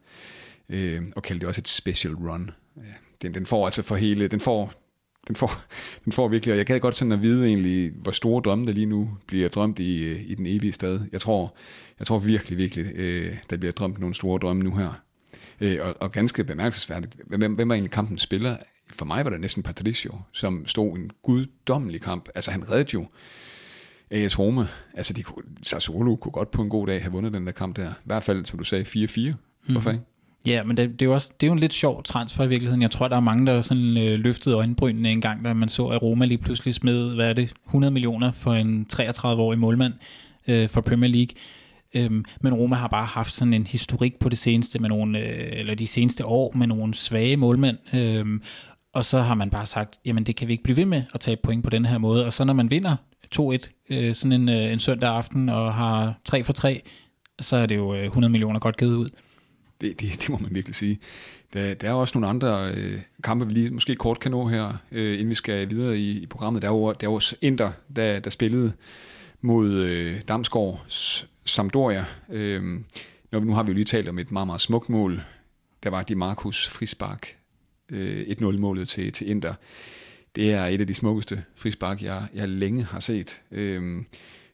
[0.69, 2.51] øh, og kalde det også et special run.
[2.77, 2.83] Ja,
[3.23, 4.73] den, den får altså for hele, den får,
[5.29, 5.63] den får,
[6.05, 8.73] den får virkelig, og jeg gad godt sådan at vide egentlig, hvor store drømme der
[8.73, 11.01] lige nu bliver drømt i, øh, i den evige stad.
[11.13, 11.55] Jeg tror,
[11.99, 15.01] jeg tror virkelig, virkelig, øh, der bliver drømt nogle store drømme nu her.
[15.61, 18.57] Øh, og, og ganske bemærkelsesværdigt, hvem, hvem var egentlig kampen spiller?
[18.99, 22.29] For mig var det næsten Patricio, som stod en guddommelig kamp.
[22.35, 23.07] Altså han reddede jo
[24.11, 27.47] AS Roma, altså de kunne, Sassuolo kunne godt på en god dag have vundet den
[27.47, 27.91] der kamp der.
[27.91, 29.73] I hvert fald, som du sagde, 4-4.
[29.73, 30.05] Hvorfor ikke?
[30.47, 32.49] Ja, men det, det, er jo også, det er jo en lidt sjov transfer i
[32.49, 32.83] virkeligheden.
[32.83, 35.87] Jeg tror, der er mange, der sådan øh, løftede øjenbrynene en gang, da man så,
[35.87, 39.93] at Roma lige pludselig smed, hvad er det, 100 millioner for en 33-årig målmand
[40.49, 41.35] øh, for Premier League.
[41.95, 45.49] Øhm, men Roma har bare haft sådan en historik på det seneste, med nogle, øh,
[45.53, 47.77] eller de seneste år, med nogle svage målmænd.
[47.95, 48.43] Øhm,
[48.95, 51.21] og så har man bare sagt, jamen det kan vi ikke blive ved med at
[51.21, 52.27] tage point på den her måde.
[52.27, 52.97] Og så når man vinder
[53.39, 56.83] 2-1 øh, sådan en, øh, en søndag aften og har 3 for 3,
[57.41, 59.09] så er det jo øh, 100 millioner godt givet ud.
[59.81, 60.99] Det, det, det må man virkelig sige.
[61.53, 64.73] Der, der er også nogle andre øh, kampe, vi lige måske kort kan nå her,
[64.93, 66.63] øh, inden vi skal videre i, i programmet.
[66.63, 68.73] Der er jo, der er også Inter, der, der spillede
[69.41, 70.85] mod øh, Damsgaard
[71.45, 72.05] Sampdoria.
[72.29, 72.63] Øh,
[73.33, 75.23] nu har vi jo lige talt om et meget, meget smukt mål.
[75.83, 77.37] Der var Di Marcus frispark.
[77.91, 79.55] Øh, 1-0-målet til, til Inter.
[80.37, 83.41] Det er et af de smukkeste frispark, jeg, jeg længe har set.
[83.53, 84.03] Øh,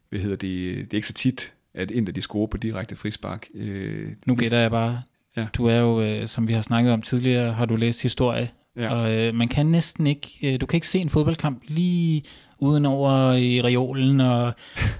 [0.08, 0.76] hvad hedder det?
[0.76, 3.46] Det er ikke så tit, at Inter de scorer på direkte frispark.
[3.54, 5.02] Øh, nu gætter jeg bare.
[5.36, 5.46] Ja.
[5.54, 8.50] Du er jo, øh, som vi har snakket om tidligere, har du læst historie.
[8.76, 8.94] Ja.
[8.94, 12.22] Og øh, man kan næsten ikke, øh, du kan ikke se en fodboldkamp lige
[12.58, 14.52] uden over i reolen og,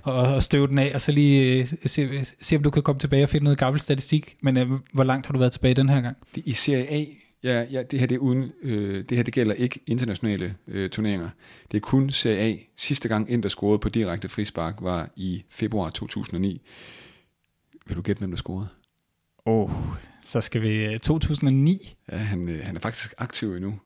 [0.03, 2.99] og, og støve den af, og så lige øh, se, se, om du kan komme
[2.99, 4.37] tilbage og finde noget gammel statistik.
[4.43, 6.17] Men øh, hvor langt har du været tilbage den her gang?
[6.37, 7.05] I Serie A,
[7.43, 10.91] ja, ja det her det er uden, øh, det her det gælder ikke internationale øh,
[10.91, 11.31] turneringer.
[11.71, 12.57] Det er kun Serie A.
[12.77, 16.63] Sidste gang Inter scorede på direkte frispark var i februar 2009.
[17.87, 18.69] Vil du gætte, hvem der scorede?
[19.47, 19.71] Åh, oh,
[20.23, 21.97] så skal vi 2009.
[22.13, 23.79] Ja, han, øh, han er faktisk aktiv endnu.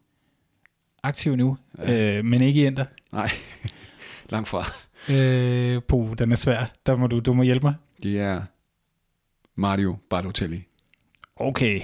[1.03, 2.19] Aktiv nu, ja.
[2.19, 2.85] øh, men ikke i Inter.
[3.13, 3.31] Nej,
[4.31, 4.65] langt fra.
[5.11, 6.73] Øh, puh, den er svær.
[6.87, 7.75] Der må du, du må hjælpe mig.
[8.03, 8.43] Det er
[9.55, 10.65] Mario Bartotelli.
[11.37, 11.81] Okay,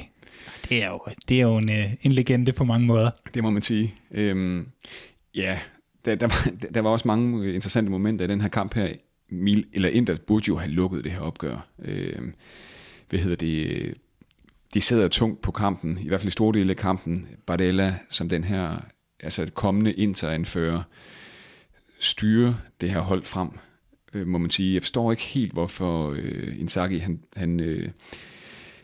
[0.69, 3.11] det er jo, det er jo en, øh, en legende på mange måder.
[3.35, 3.95] Det må man sige.
[4.11, 4.69] Øhm,
[5.35, 5.59] ja,
[6.05, 8.93] der, der, var, der var også mange interessante momenter i den her kamp her.
[9.33, 11.67] Mil, eller Inter burde jo have lukket det her opgør.
[11.83, 12.35] Øhm,
[13.09, 13.95] hvad hedder det?
[14.75, 17.29] De sidder tungt på kampen, i hvert fald i store dele af kampen.
[17.47, 18.77] Bardella, som den her
[19.23, 20.83] altså et kommende interanfører,
[21.99, 23.49] styrer det her hold frem,
[24.15, 24.75] øh, må man sige.
[24.75, 27.89] Jeg forstår ikke helt, hvorfor øh, Inzaghi, han, han, øh,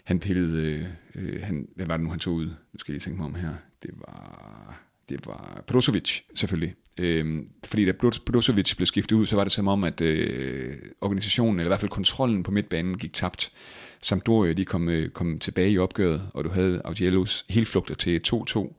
[0.07, 2.47] han pillede, øh, øh, han, hvad var det nu, han tog ud?
[2.47, 3.55] Nu skal jeg lige tænke mig om her.
[3.83, 6.75] Det var, det var Brozovic, selvfølgelig.
[6.99, 7.93] Øh, fordi da
[8.27, 11.81] Brozovic blev skiftet ud, så var det som om, at øh, organisationen, eller i hvert
[11.81, 13.53] fald kontrollen på midtbanen, gik tabt.
[14.01, 18.21] Sampdoria, de kom, øh, kom tilbage i opgøret, og du havde Augellos helt flugter til
[18.29, 18.75] 2-2.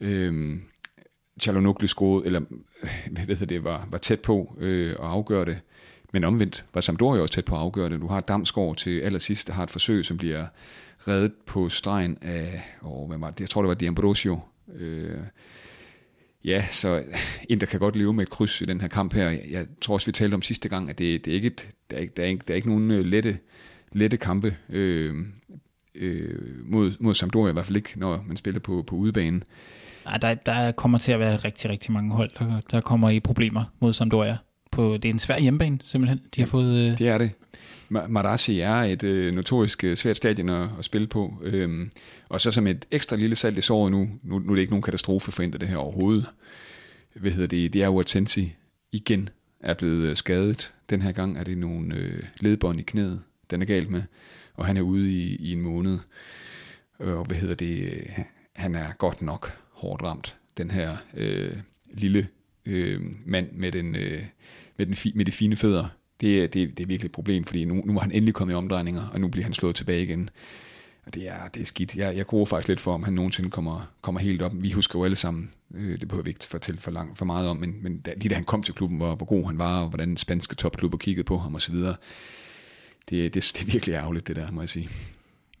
[0.00, 0.58] Øh,
[1.40, 2.40] Chalonoglu scorede, eller
[2.82, 5.60] øh, hvad ved det, var, var tæt på øh, at afgøre det.
[6.14, 8.00] Men omvendt var Sampdoria også tæt på at afgøre det.
[8.00, 10.46] Du har Damsgaard til allersidst, der har et forsøg, som bliver
[11.08, 13.40] reddet på stregen af, åh, hvad var det?
[13.40, 14.40] jeg tror det var Di Ambrosio.
[14.74, 15.18] Øh,
[16.44, 17.02] ja, så
[17.48, 19.30] Inter kan godt leve med et kryds i den her kamp her.
[19.50, 21.96] Jeg tror også, vi talte om sidste gang, at det, det er ikke et, der,
[21.96, 23.38] er ikke, der, er ikke, der er ikke nogen øh, lette,
[23.92, 25.14] lette kampe øh,
[25.94, 29.42] øh, mod, mod Sampdoria, i hvert fald ikke, når man spiller på, på udebanen.
[30.04, 33.20] Nej, der, der kommer til at være rigtig, rigtig mange hold, der, der kommer i
[33.20, 34.36] problemer mod Sampdoria.
[34.74, 36.20] På, det er en svær hjemmebane, simpelthen.
[36.36, 36.98] De har fået, øh...
[36.98, 37.30] Det er det.
[37.88, 41.34] Marassi er et øh, notorisk øh, svært stadion at, at spille på.
[41.42, 41.90] Øhm,
[42.28, 44.72] og så som et ekstra lille salt i såret nu, nu, nu er det ikke
[44.72, 46.26] nogen katastrofe for det her overhovedet.
[47.14, 47.72] Hvad hedder det?
[47.72, 48.54] Det er jo, at Sensi
[48.92, 49.28] igen
[49.60, 50.72] er blevet øh, skadet.
[50.90, 54.02] Den her gang er det nogle øh, ledbånd i knæet, den er galt med.
[54.54, 55.98] Og han er ude i, i en måned.
[56.98, 58.06] Og hvad hedder det?
[58.52, 61.52] Han er godt nok hårdt ramt, den her øh,
[61.92, 62.28] lille
[62.66, 64.22] øh, mand med, den, øh,
[64.76, 65.88] med, den fi, med de fine fødder.
[66.20, 68.56] Det, det, det er virkelig et problem, fordi nu, nu er han endelig kommet i
[68.56, 70.30] omdrejninger, og nu bliver han slået tilbage igen.
[71.06, 71.96] Og det er, det er skidt.
[71.96, 74.52] Jeg, jeg gruer faktisk lidt for, om han nogensinde kommer, kommer helt op.
[74.54, 77.48] Vi husker jo alle sammen, øh, det behøver vi ikke fortælle for, lang, for meget
[77.48, 79.82] om, men, men da, lige da han kom til klubben, hvor, hvor god han var,
[79.82, 84.36] og hvordan spanske topklubber kiggede på ham osv., det, det, det er virkelig ærgerligt, det
[84.36, 84.88] der, må jeg sige.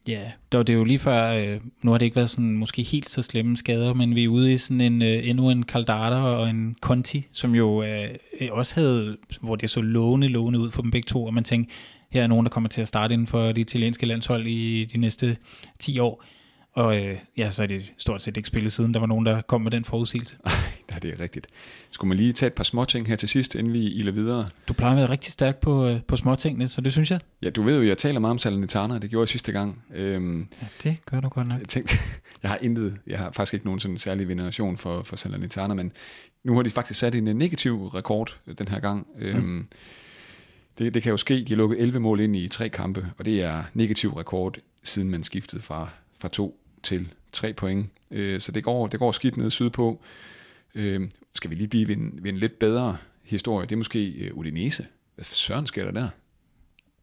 [0.08, 2.82] Ja, det var det jo lige før, øh, nu har det ikke været sådan måske
[2.82, 6.22] helt så slemme skader, men vi er ude i sådan en, øh, endnu en Caldara
[6.22, 8.08] og en Conti, som jo øh,
[8.50, 11.74] også havde, hvor det så lovende, lovende ud for dem begge to, og man tænkte,
[12.10, 14.98] her er nogen, der kommer til at starte inden for det italienske landshold i de
[14.98, 15.36] næste
[15.78, 16.24] 10 år.
[16.74, 19.42] Og øh, ja, så er det stort set ikke spillet siden, der var nogen, der
[19.42, 20.36] kom med den forudsigelse.
[20.92, 21.46] Ja, det er rigtigt.
[21.90, 24.46] Skulle man lige tage et par små ting her til sidst, inden vi iler videre?
[24.68, 27.20] Du plejer at være rigtig stærk på, øh, på små tingene, så det synes jeg.
[27.42, 29.82] Ja, du ved jo, jeg taler meget om Salernitana, det gjorde jeg sidste gang.
[29.94, 31.60] Øhm, ja, det gør du godt nok.
[31.60, 31.94] Jeg, tænkte,
[32.42, 35.92] jeg har intet, jeg har faktisk ikke nogen sådan særlig veneration for, for Salernitana, men
[36.44, 39.06] nu har de faktisk sat en negativ rekord den her gang.
[39.16, 39.22] Mm.
[39.22, 39.66] Øhm,
[40.78, 43.24] det, det kan jo ske, de har lukket 11 mål ind i tre kampe, og
[43.24, 47.86] det er negativ rekord, siden man skiftede fra, fra to til tre point.
[48.10, 50.02] Øh, så det går, det går skidt ned sydpå.
[50.74, 51.00] Øh,
[51.34, 54.34] skal vi lige blive ved en, ved en lidt bedre historie, det er måske øh,
[54.34, 54.86] Udinese.
[55.14, 56.08] Hvad søren sker der der?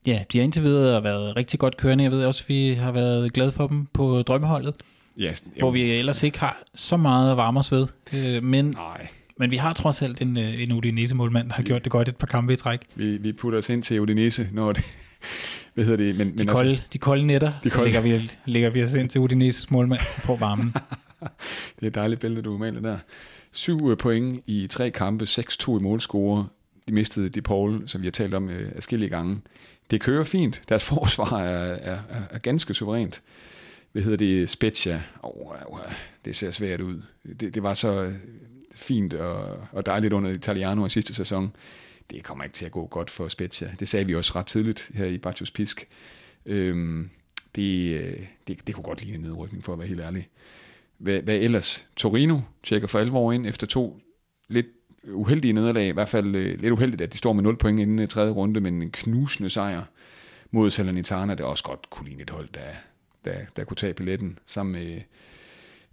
[0.07, 2.03] Ja, de har indtil videre været rigtig godt kørende.
[2.03, 4.73] Jeg ved også, at vi har været glade for dem på drømmeholdet,
[5.17, 7.87] Ja, hvor vi ellers ikke har så meget at varme os ved.
[8.13, 11.83] Øh, Men, Nej, men vi har trods alt en, øh, en Udinese-målmand, der har gjort
[11.83, 12.79] det godt et par kampe i træk.
[12.95, 14.83] vi, vi putter os ind til Udinese, når det...
[15.73, 16.15] Hvad hedder det?
[16.15, 17.91] Men, De men kolde, de kolde nætter, De så kolde.
[17.91, 20.73] lægger vi, lægger vi os ind til Udineses målmand for varmen.
[21.75, 22.97] Det er et dejligt billede, du maler der.
[23.51, 26.47] Syv øh, point i tre kampe, 6-2 i målscore.
[26.87, 29.41] De mistede De Paul, som vi har talt om øh, adskillige gange.
[29.91, 30.61] Det kører fint.
[30.69, 33.21] Deres forsvar er, er, er, er ganske suverænt.
[33.91, 34.49] Hvad hedder det?
[34.49, 35.03] Spezia.
[35.23, 35.79] Oh, oh,
[36.25, 37.01] det ser svært ud.
[37.39, 38.13] Det, det var så
[38.75, 41.53] fint og, og dejligt under Italiano i sidste sæson.
[42.11, 43.71] Det kommer ikke til at gå godt for Spezia.
[43.79, 45.87] Det sagde vi også ret tidligt her i Bartos Pisk.
[46.45, 47.09] Øhm,
[47.55, 50.27] det, øh, det, det kunne godt ligne en nedrykning, for at være helt ærlig.
[50.97, 51.87] Hvad, hvad ellers?
[51.95, 53.99] Torino tjekker for alvor ind efter to
[54.47, 54.65] lidt
[55.03, 55.87] uheldige nederlag.
[55.87, 58.31] I hvert fald øh, lidt uheldigt, at de står med 0 point inden øh, tredje
[58.31, 59.83] runde, men en knusende sejr
[60.51, 62.69] mod Salernitana, der også godt kunne ligne et hold, der,
[63.25, 65.01] der, der kunne tage billetten sammen med,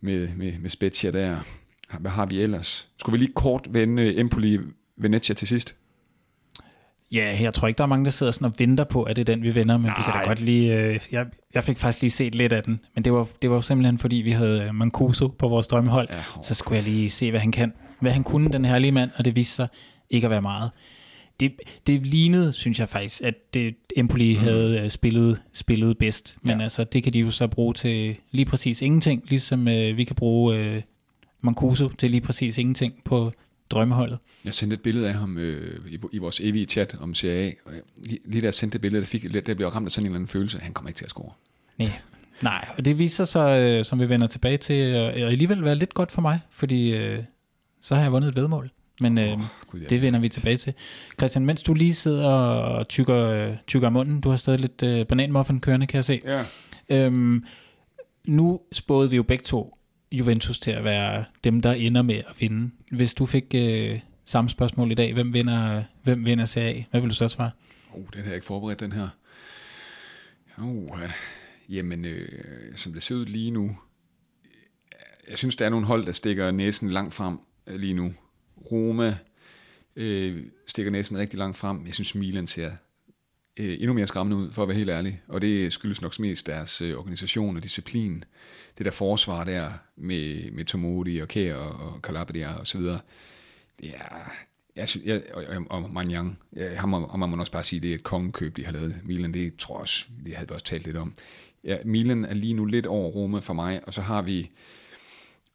[0.00, 1.40] med, med, med Spezia der.
[1.98, 2.88] Hvad har vi ellers?
[2.96, 4.58] Skulle vi lige kort vende Empoli
[4.96, 5.76] Venezia til sidst?
[7.12, 9.28] Ja, jeg tror ikke, der er mange, der sidder sådan og venter på, at det
[9.28, 9.94] er den, vi vender, men Nej.
[9.98, 10.74] vi kan da godt lige...
[10.76, 13.56] Øh, jeg, jeg fik faktisk lige set lidt af den, men det var, det var
[13.56, 17.10] jo simpelthen, fordi vi havde øh, Mancuso på vores drømmehold, Ja, så skulle jeg lige
[17.10, 17.72] se, hvad han kan.
[18.00, 19.68] Hvad han kunne, den herlige mand, og det viste sig
[20.10, 20.70] ikke at være meget.
[21.40, 21.52] Det,
[21.86, 24.40] det lignede, synes jeg faktisk, at det, Empoli mm.
[24.42, 26.62] havde øh, spillet, spillet bedst, men Ja.
[26.62, 30.16] altså, det kan de jo så bruge til lige præcis ingenting, ligesom øh, vi kan
[30.16, 30.82] bruge øh,
[31.40, 33.32] Mancuso til lige præcis ingenting på
[33.70, 34.18] drømmeholdet.
[34.44, 37.50] Jeg sendte et billede af ham øh, i, i vores evige chat om CAA.
[37.64, 39.86] Og jeg- lige, lige da jeg sendte det billede, der, fik, der blev jeg ramt
[39.86, 40.58] af sådan en eller anden følelse.
[40.58, 41.30] Han kommer ikke til at score.
[41.78, 41.90] Nej.
[42.42, 45.64] Nej, og det viser sig så, øh, som vi vender tilbage til, øh, at alligevel
[45.64, 47.18] være lidt godt for mig, fordi øh,
[47.80, 48.70] så har jeg vundet et vedmål.
[49.00, 49.86] Men øh, Gud, ja.
[49.86, 50.72] det vender vi tilbage til.
[51.18, 55.06] Christian, mens du lige sidder og tykker, øh, tykker munden, du har stadig lidt øh,
[55.06, 56.20] bananmuffin kørende, kan jeg se.
[56.24, 56.44] Ja.
[56.90, 57.44] Øhm,
[58.26, 59.77] nu spåede vi jo begge to
[60.12, 62.70] Juventus til at være dem, der ender med at vinde.
[62.90, 66.84] Hvis du fik øh, samme spørgsmål i dag, hvem vinder, hvem vinder CA?
[66.90, 67.50] Hvad vil du så svare?
[67.92, 69.08] Oh, den har jeg ikke forberedt, den her.
[70.58, 71.00] Oh.
[71.68, 73.76] Jamen, øh, som det ser ud lige nu,
[75.28, 78.14] jeg synes, der er nogle hold, der stikker næsen langt frem øh, lige nu.
[78.72, 79.18] Roma
[79.96, 81.86] øh, stikker næsen rigtig langt frem.
[81.86, 82.72] Jeg synes, Milan ser
[83.58, 85.20] øh, endnu mere skræmmende ud, for at være helt ærlig.
[85.28, 88.24] Og det skyldes nok mest deres øh, organisation og disciplin.
[88.78, 93.00] Det der forsvar der med, med Tomodi og Kær og, og Calabria og så videre.
[93.80, 94.32] Det er,
[94.76, 96.38] jeg synes, jeg, og, og, og Manjang,
[96.76, 99.00] ham, må- man må også bare sige, det er et kongekøb, de har lavet.
[99.04, 101.14] Milan, det tror jeg også, det havde vi også talt lidt om.
[101.64, 104.50] Ja, Milan er lige nu lidt over Roma for mig, og så har vi,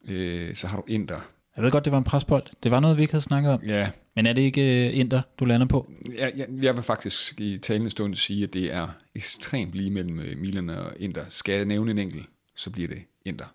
[0.08, 1.20] øh, så har du Inter.
[1.56, 2.44] Jeg ved godt, det var en presbold.
[2.64, 3.62] Det var noget, vi ikke havde snakket om.
[3.64, 5.92] Ja, Men er det ikke øh, Inter, du lander på?
[6.18, 10.20] jeg, jeg, jeg vil faktisk i talende stund sige, at det er ekstremt lige mellem
[10.20, 11.26] øh, Milan og Inter.
[11.30, 13.46] Skal jeg nævne en enkelt, så bliver det Inter.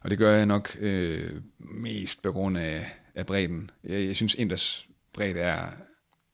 [0.00, 3.70] Og det gør jeg nok øh, mest på grund af, af bredden.
[3.84, 5.66] Jeg, jeg synes, Inters bredde er,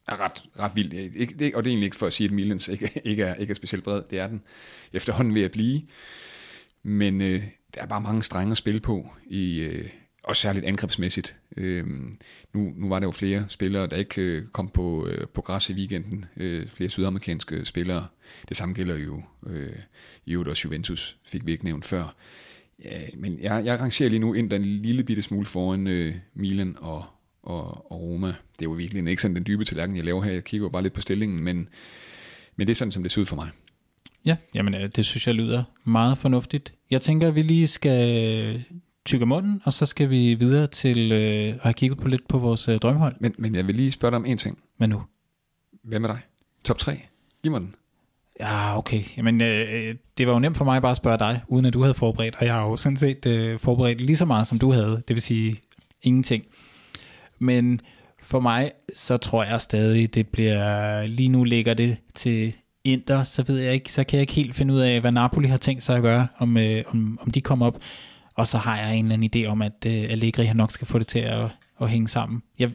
[0.08, 0.92] er ret, ret vild.
[0.92, 3.34] Ikke, det, og det er egentlig ikke for at sige, at Milans ikke, ikke, er,
[3.34, 4.02] ikke er specielt bred.
[4.10, 4.42] Det er den
[4.92, 5.82] efterhånden ved at blive.
[6.82, 9.88] Men øh, der er bare mange strenge at spille på, i, øh,
[10.30, 11.36] og særligt angrebsmæssigt.
[11.56, 11.86] Øh,
[12.52, 15.70] nu, nu var der jo flere spillere, der ikke øh, kom på, øh, på græs
[15.70, 16.24] i weekenden.
[16.36, 18.06] Øh, flere sydamerikanske spillere.
[18.48, 19.76] Det samme gælder jo øh,
[20.26, 22.14] i øvrigt også Juventus, fik vi ikke nævnt før.
[22.84, 26.76] Ja, men jeg, jeg rangerer lige nu ind en lille bitte smule foran øh, Milan
[26.78, 27.04] og,
[27.42, 28.26] og, og Roma.
[28.28, 28.34] Det
[28.66, 30.32] er jo virkelig ikke sådan den dybe tallerken, jeg laver her.
[30.32, 31.68] Jeg kigger jo bare lidt på stillingen, men,
[32.56, 33.50] men det er sådan, som det ser ud for mig.
[34.24, 36.74] Ja, jamen øh, det synes jeg lyder meget fornuftigt.
[36.90, 38.64] Jeg tænker, at vi lige skal
[39.10, 42.38] tykke munden, og så skal vi videre til øh, at have kigget på lidt på
[42.38, 43.14] vores øh, drømmehold.
[43.20, 44.58] Men, men jeg vil lige spørge dig om en ting.
[44.78, 45.02] Men nu?
[45.84, 46.20] Hvad med dig?
[46.64, 47.00] Top 3?
[47.42, 47.74] Giv mig den.
[48.40, 49.02] Ja, okay.
[49.16, 51.82] Jamen, øh, det var jo nemt for mig bare at spørge dig, uden at du
[51.82, 54.72] havde forberedt, og jeg har jo sådan set øh, forberedt lige så meget, som du
[54.72, 55.56] havde, det vil sige
[56.02, 56.44] ingenting.
[57.38, 57.80] Men
[58.22, 63.42] for mig, så tror jeg stadig, det bliver, lige nu ligger det til Inter, så
[63.42, 65.82] ved jeg ikke, så kan jeg ikke helt finde ud af, hvad Napoli har tænkt
[65.82, 67.78] sig at gøre, om, øh, om, om de kommer op.
[68.40, 70.86] Og så har jeg en eller anden idé om, at øh, Allegri han nok skal
[70.86, 72.42] få det til at, at hænge sammen.
[72.58, 72.70] Jeg,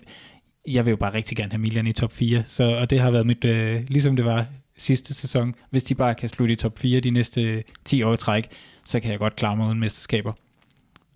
[0.67, 3.11] jeg vil jo bare rigtig gerne have Milan i top 4, så, og det har
[3.11, 4.45] været mit, øh, ligesom det var
[4.77, 5.55] sidste sæson.
[5.69, 8.47] Hvis de bare kan slutte i top 4 de næste 10 år i træk,
[8.83, 10.31] så kan jeg godt klare mig uden mesterskaber.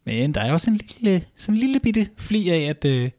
[0.06, 3.10] Men der er også en lille, sådan en lille bitte fli af, at øh,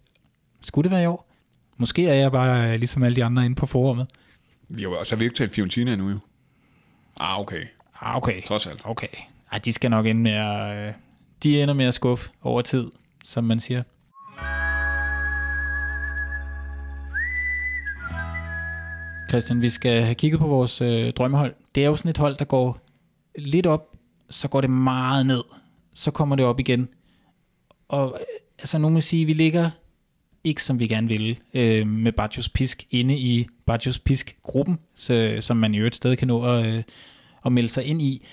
[0.61, 1.31] skulle det være i år?
[1.77, 4.07] Måske er jeg bare øh, ligesom alle de andre inde på forummet.
[4.71, 6.19] Jo også har vi ikke talt Fiorentina endnu jo.
[7.21, 7.65] Ah, okay.
[8.01, 8.43] Ah, okay.
[8.43, 8.81] Trods alt.
[8.85, 9.09] Okay.
[9.53, 10.95] Ej, de skal nok ende med at, øh,
[11.43, 12.91] de ender med at skuffe over tid,
[13.25, 13.83] som man siger.
[19.29, 21.55] Christian, vi skal have kigget på vores øh, drømmehold.
[21.75, 22.79] Det er jo sådan et hold, der går
[23.39, 23.97] lidt op,
[24.31, 25.43] så går det meget ned,
[25.95, 26.89] så kommer det op igen.
[27.89, 28.27] Og øh,
[28.59, 29.71] altså, nogen vil sige, at vi ligger
[30.45, 35.57] ikke som vi gerne ville, øh, med Bajos Pisk inde i Bajos Pisk-gruppen, så, som
[35.57, 36.83] man i øvrigt stadig kan nå at, øh,
[37.47, 38.27] at melde sig ind i.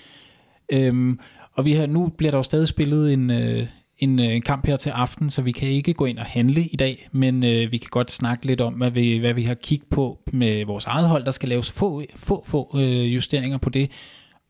[0.72, 1.20] Øhm,
[1.58, 3.66] og vi har, nu bliver der jo stadig spillet en, øh,
[3.98, 6.64] en, øh, en kamp her til aften, så vi kan ikke gå ind og handle
[6.66, 9.54] i dag, men øh, vi kan godt snakke lidt om, hvad vi, hvad vi har
[9.54, 11.24] kigget på med vores eget hold.
[11.24, 13.90] Der skal laves få, få, få øh, justeringer på det,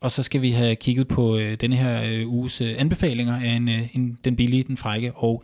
[0.01, 3.49] og så skal vi have kigget på øh, denne her øh, uges øh, anbefalinger af
[3.49, 5.43] en, øh, en, den billige, den frække og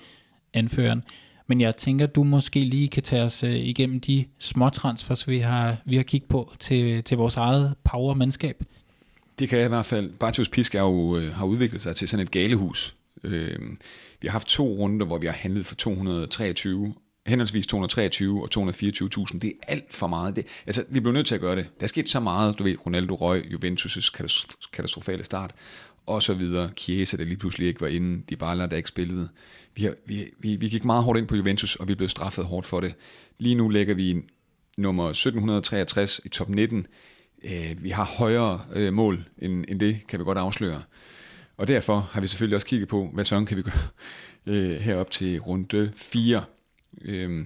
[0.53, 1.03] anføreren.
[1.47, 5.39] Men jeg tænker, du måske lige kan tage os øh, igennem de små transfers, vi
[5.39, 8.55] har, vi har kigget på til, til vores eget power-mandskab.
[9.39, 10.11] Det kan jeg i hvert fald.
[10.11, 12.95] Bartos Pisk er jo, øh, har udviklet sig til sådan et galehus.
[13.23, 13.59] Øh,
[14.21, 16.93] vi har haft to runder, hvor vi har handlet for 223
[17.25, 19.39] henholdsvis 223 og 224.000.
[19.39, 20.35] Det er alt for meget.
[20.35, 21.67] Det, altså, vi blev nødt til at gøre det.
[21.79, 24.09] Der er sket så meget, du ved, Ronaldo røg, Juventus'
[24.73, 25.55] katastrofale start,
[26.05, 26.69] og så videre.
[26.77, 29.29] Chiesa, der lige pludselig ikke var inde, de baller, der ikke spillede.
[29.75, 32.45] Vi, har, vi, vi, vi gik meget hårdt ind på Juventus, og vi blev straffet
[32.45, 32.95] hårdt for det.
[33.37, 34.21] Lige nu lægger vi
[34.77, 36.87] nummer 1763 i top 19.
[37.45, 40.81] Øh, vi har højere øh, mål end, end det, kan vi godt afsløre.
[41.57, 43.87] Og derfor har vi selvfølgelig også kigget på, hvad sådan kan vi gøre
[44.55, 46.43] øh, herop til runde 4.
[47.01, 47.45] Øh,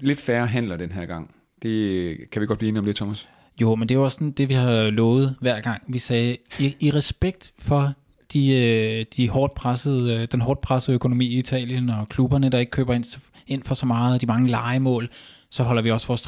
[0.00, 1.34] lidt færre handler den her gang.
[1.62, 3.28] Det øh, kan vi godt blive enige om det, Thomas?
[3.60, 5.82] Jo, men det er jo også sådan, det, vi har lovet hver gang.
[5.88, 7.92] Vi sagde, i, i respekt for
[8.32, 12.58] de, øh, de hårdt pressede, øh, den hårdt pressede økonomi i Italien, og klubberne, der
[12.58, 13.04] ikke køber ind,
[13.46, 15.10] ind for så meget, og de mange legemål,
[15.50, 16.22] så holder vi også vores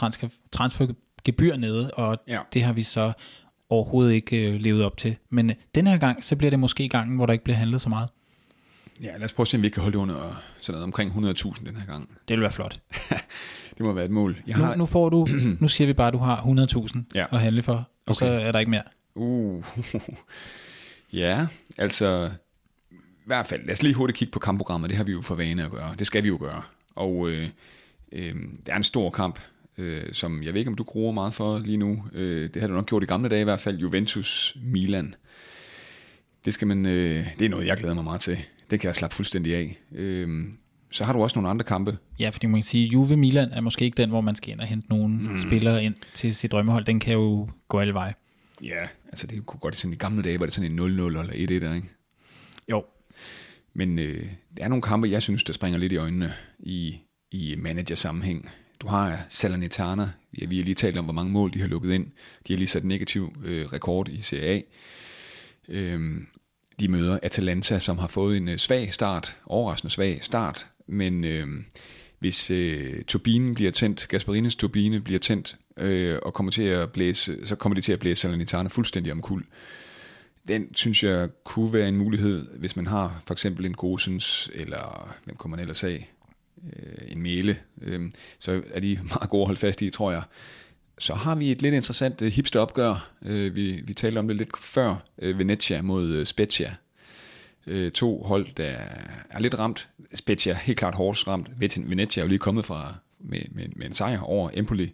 [0.52, 0.86] transfer,
[1.26, 2.40] transfergebyr nede, og ja.
[2.52, 3.12] det har vi så
[3.68, 5.16] overhovedet ikke øh, levet op til.
[5.30, 7.80] Men øh, den her gang, så bliver det måske gangen, hvor der ikke bliver handlet
[7.80, 8.08] så meget.
[9.02, 11.12] Ja, lad os prøve at se, om vi kan holde det under sådan noget omkring
[11.12, 12.08] 100.000 den her gang.
[12.28, 12.80] Det vil være flot.
[13.76, 14.36] det må være et mål.
[14.46, 14.70] Jeg har...
[14.70, 15.28] nu, nu får du,
[15.60, 17.26] nu siger vi bare, at du har 100.000 ja.
[17.32, 18.14] at handle for, og okay.
[18.14, 18.82] så er der ikke mere.
[19.14, 19.64] Uh.
[21.12, 21.46] ja,
[21.78, 22.30] altså
[22.90, 24.90] i hvert fald, lad os lige hurtigt kigge på kampprogrammet.
[24.90, 25.94] Det har vi jo for vane at gøre.
[25.98, 26.62] Det skal vi jo gøre.
[26.94, 27.48] Og øh,
[28.12, 29.40] øh, det er en stor kamp,
[29.78, 32.04] øh, som jeg ved ikke, om du gruer meget for lige nu.
[32.12, 33.78] Øh, det har du nok gjort i gamle dage i hvert fald.
[33.78, 35.14] Juventus-Milan.
[36.44, 38.38] Det, skal man, øh, det er noget, jeg glæder mig meget til.
[38.70, 39.78] Det kan jeg slappe fuldstændig af.
[39.92, 40.44] Øh,
[40.90, 41.98] så har du også nogle andre kampe.
[42.20, 44.60] Ja, fordi man kan sige, Juve Milan er måske ikke den, hvor man skal ind
[44.60, 45.38] og hente nogle mm.
[45.38, 46.84] spillere ind til sit drømmehold.
[46.84, 48.14] Den kan jo gå alle veje.
[48.62, 51.22] Ja, altså det kunne godt sådan i gamle dage, var det sådan en 0-0 eller
[51.22, 51.82] 1-1, ikke?
[52.70, 52.84] Jo.
[53.74, 56.96] Men øh, der er nogle kampe, jeg synes, der springer lidt i øjnene i,
[57.30, 58.50] i manager-sammenhæng.
[58.80, 60.10] Du har Salernitana.
[60.32, 62.06] Vi har lige talt om, hvor mange mål de har lukket ind.
[62.48, 64.60] De har lige sat en negativ øh, rekord i Serie A.
[65.68, 66.26] Øhm,
[66.80, 71.46] de møder Atalanta, som har fået en øh, svag start, overraskende svag start, men øh,
[72.18, 77.46] hvis øh, turbinen bliver tændt, Gasparines turbine bliver tændt, øh, og kommer til at blæse,
[77.46, 79.44] så kommer de til at blæse Salernitana fuldstændig omkuld.
[80.48, 85.14] Den synes jeg kunne være en mulighed, hvis man har for eksempel en Gosens, eller
[85.24, 86.10] hvem kommer man ellers af,
[86.64, 90.22] øh, en mele, øh, så er de meget gode at holde fast i, tror jeg.
[90.98, 93.10] Så har vi et lidt interessant øh, hipsteropgør.
[93.22, 95.04] Øh, vi, vi talte om det lidt før.
[95.18, 96.74] Øh, Venezia mod øh, Spezia.
[97.66, 98.76] Øh, to hold, der
[99.30, 99.88] er lidt ramt.
[100.14, 101.50] Spezia helt klart hårdt ramt.
[101.76, 104.92] Venezia er jo lige kommet fra med, med, med en sejr over Empoli.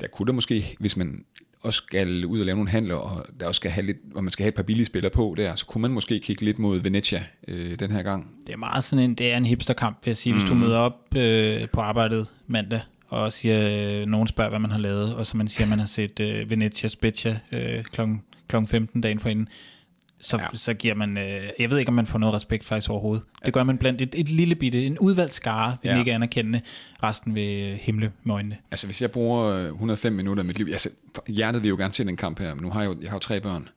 [0.00, 1.24] Der kunne der måske, hvis man
[1.64, 4.30] også skal ud og lave nogle handler, og der også skal have lidt, hvor man
[4.30, 6.78] skal have et par billige spillere på der, så kunne man måske kigge lidt mod
[6.78, 8.30] Venezia øh, den her gang.
[8.46, 10.32] Det er meget sådan en, det er en hipsterkamp, vil jeg sige.
[10.32, 10.48] Hvis mm.
[10.48, 14.78] du møder op øh, på arbejdet mandag, og siger, øh, nogen spørger, hvad man har
[14.78, 18.02] lavet, og så man siger, at man har set øh, Venezia Spezia øh, kl.
[18.48, 18.56] kl.
[18.66, 19.48] 15 dagen forinden,
[20.24, 20.46] så, ja.
[20.54, 23.24] så giver man, øh, jeg ved ikke, om man får noget respekt faktisk overhovedet.
[23.40, 23.46] Ja.
[23.46, 25.98] Det gør man blandt et, et lille bitte, en udvalgt skare, vil ja.
[25.98, 26.60] ikke anerkende,
[27.02, 28.56] resten ved øh, himle med øjnene.
[28.70, 30.90] Altså hvis jeg bruger 105 øh, minutter af mit liv, altså
[31.28, 33.16] hjertet vil jo gerne se den kamp her, men nu har jeg jo, jeg har
[33.16, 33.68] jo tre børn.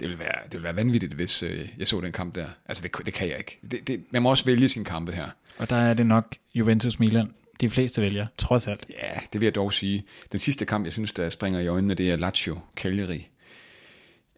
[0.00, 2.46] Det vil være, det vil være vanvittigt, hvis øh, jeg så den kamp der.
[2.68, 3.58] Altså det, det kan jeg ikke.
[3.70, 5.26] Det, det, man må også vælge sin kampe her.
[5.58, 7.26] Og der er det nok Juventus-Milan,
[7.60, 8.86] de fleste vælger, trods alt.
[8.90, 10.04] Ja, det vil jeg dog sige.
[10.32, 13.28] Den sidste kamp, jeg synes, der springer i øjnene, det er Lazio Cagliari.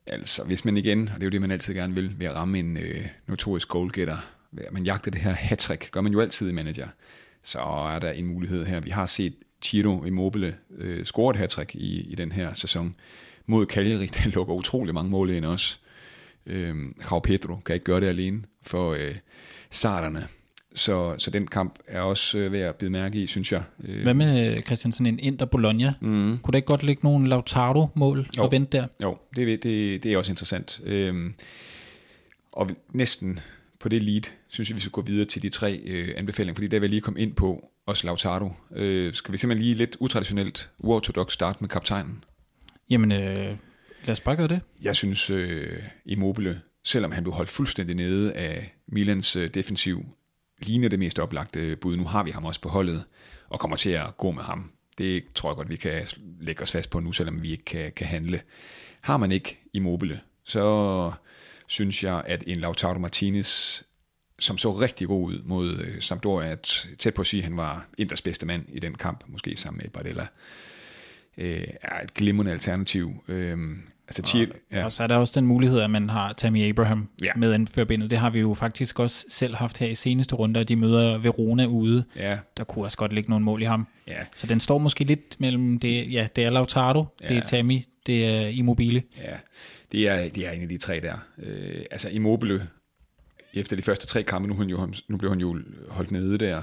[0.07, 2.35] Altså, hvis man igen, og det er jo det, man altid gerne vil, ved at
[2.35, 4.17] ramme en øh, notorisk goalgetter,
[4.73, 6.88] man jagter det her hat gør man jo altid i manager,
[7.42, 7.59] så
[7.94, 8.81] er der en mulighed her.
[8.81, 12.94] Vi har set Chiro Immobile øh, score et hat i, i den her sæson
[13.46, 15.79] mod Cagliari, der lukker utrolig mange mål ind også.
[16.46, 16.77] Øh,
[17.13, 19.15] Raul Pedro kan ikke gøre det alene for øh,
[19.71, 20.29] starterne.
[20.75, 23.62] Så, så den kamp er også øh, værd at bide mærke i, synes jeg.
[23.85, 25.94] Øh, Hvad med Christian, sådan en Inter Bologna?
[26.00, 26.38] Mm.
[26.42, 28.87] Kunne der ikke godt ligge nogle Lautaro-mål og vente der?
[29.02, 30.81] Jo, det, det, det er også interessant.
[30.85, 31.35] Øhm,
[32.52, 33.40] og næsten
[33.81, 36.66] på det lead, synes jeg, vi skal gå videre til de tre øh, anbefalinger, fordi
[36.66, 38.52] der vil jeg lige komme ind på, også Lautaro.
[38.77, 42.25] Øh, skal vi simpelthen lige lidt utraditionelt, uortodox starte med kaptajnen?
[42.90, 43.37] Jamen, øh,
[44.04, 44.60] lad os bare gøre det.
[44.83, 50.04] Jeg synes, øh, Immobile, selvom han blev holdt fuldstændig nede af Milans øh, defensiv,
[50.59, 51.96] ligner det mest oplagte bud.
[51.96, 53.05] Nu har vi ham også på holdet,
[53.48, 54.71] og kommer til at gå med ham.
[54.98, 56.07] Det tror jeg godt, vi kan
[56.40, 58.40] lægge os fast på nu, selvom vi ikke kan, kan handle.
[59.00, 61.13] Har man ikke Immobile, så
[61.67, 63.83] synes jeg, at en Lautaro Martinez,
[64.38, 67.57] som så rigtig god ud mod øh, Sampdoria, at tæt på at sige, at han
[67.57, 70.27] var Inders bedste mand i den kamp, måske sammen med Bardella,
[71.38, 73.25] øh, er et glimrende alternativ.
[73.29, 73.59] Øh,
[74.09, 74.85] altså, og, ja.
[74.85, 77.31] og så er der også den mulighed, at man har Tammy Abraham ja.
[77.37, 78.11] med anførbindet.
[78.11, 81.67] Det har vi jo faktisk også selv haft her i seneste runder, de møder Verona
[81.67, 82.05] ude.
[82.17, 82.38] Ja.
[82.57, 83.87] Der kunne også godt ligge nogle mål i ham.
[84.09, 84.19] Ja.
[84.35, 87.27] Så den står måske lidt mellem, det, ja, det er Lautaro, ja.
[87.27, 89.02] det er Tammy, det er Immobile.
[89.17, 89.37] Ja,
[89.92, 91.17] det er, det er en af de tre der.
[91.38, 92.69] Øh, altså Immobile,
[93.55, 96.63] efter de første tre kampe, nu, han jo, nu blev han jo holdt nede der,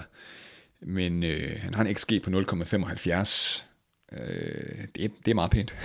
[0.82, 3.64] men øh, han har en XG på 0,75.
[4.12, 5.76] Øh, det, det er meget pænt.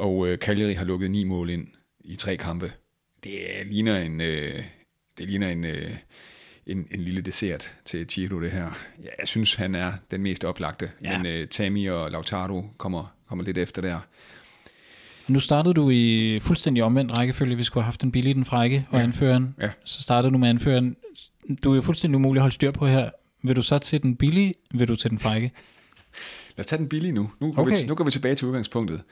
[0.00, 1.66] Og øh, Cagliari har lukket ni mål ind
[2.04, 2.72] i tre kampe.
[3.24, 4.62] Det ligner en, øh,
[5.18, 5.90] det ligner en, øh,
[6.66, 8.70] en, en lille dessert til Chiro, det her.
[9.02, 11.18] Ja, jeg synes, han er den mest oplagte, ja.
[11.18, 13.98] men øh, Tami og Lautaro kommer, kommer lidt efter der.
[15.28, 17.56] Nu startede du i fuldstændig omvendt rækkefølge.
[17.56, 19.04] Vi skulle have haft den billige, den frække og ja.
[19.04, 19.54] anføreren.
[19.60, 19.70] Ja.
[19.84, 20.96] Så startede du med anføreren.
[21.64, 23.10] Du er jo fuldstændig umulig at holde styr på her.
[23.42, 25.52] Vil du så til den billige, vil du til den frække?
[26.56, 27.30] Lad os tage den billige nu.
[27.40, 27.76] Nu går, okay.
[27.82, 29.02] vi, nu går vi tilbage til udgangspunktet.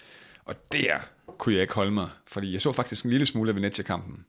[0.48, 0.98] Og der
[1.38, 4.24] kunne jeg ikke holde mig, fordi jeg så faktisk en lille smule af Venezia-kampen.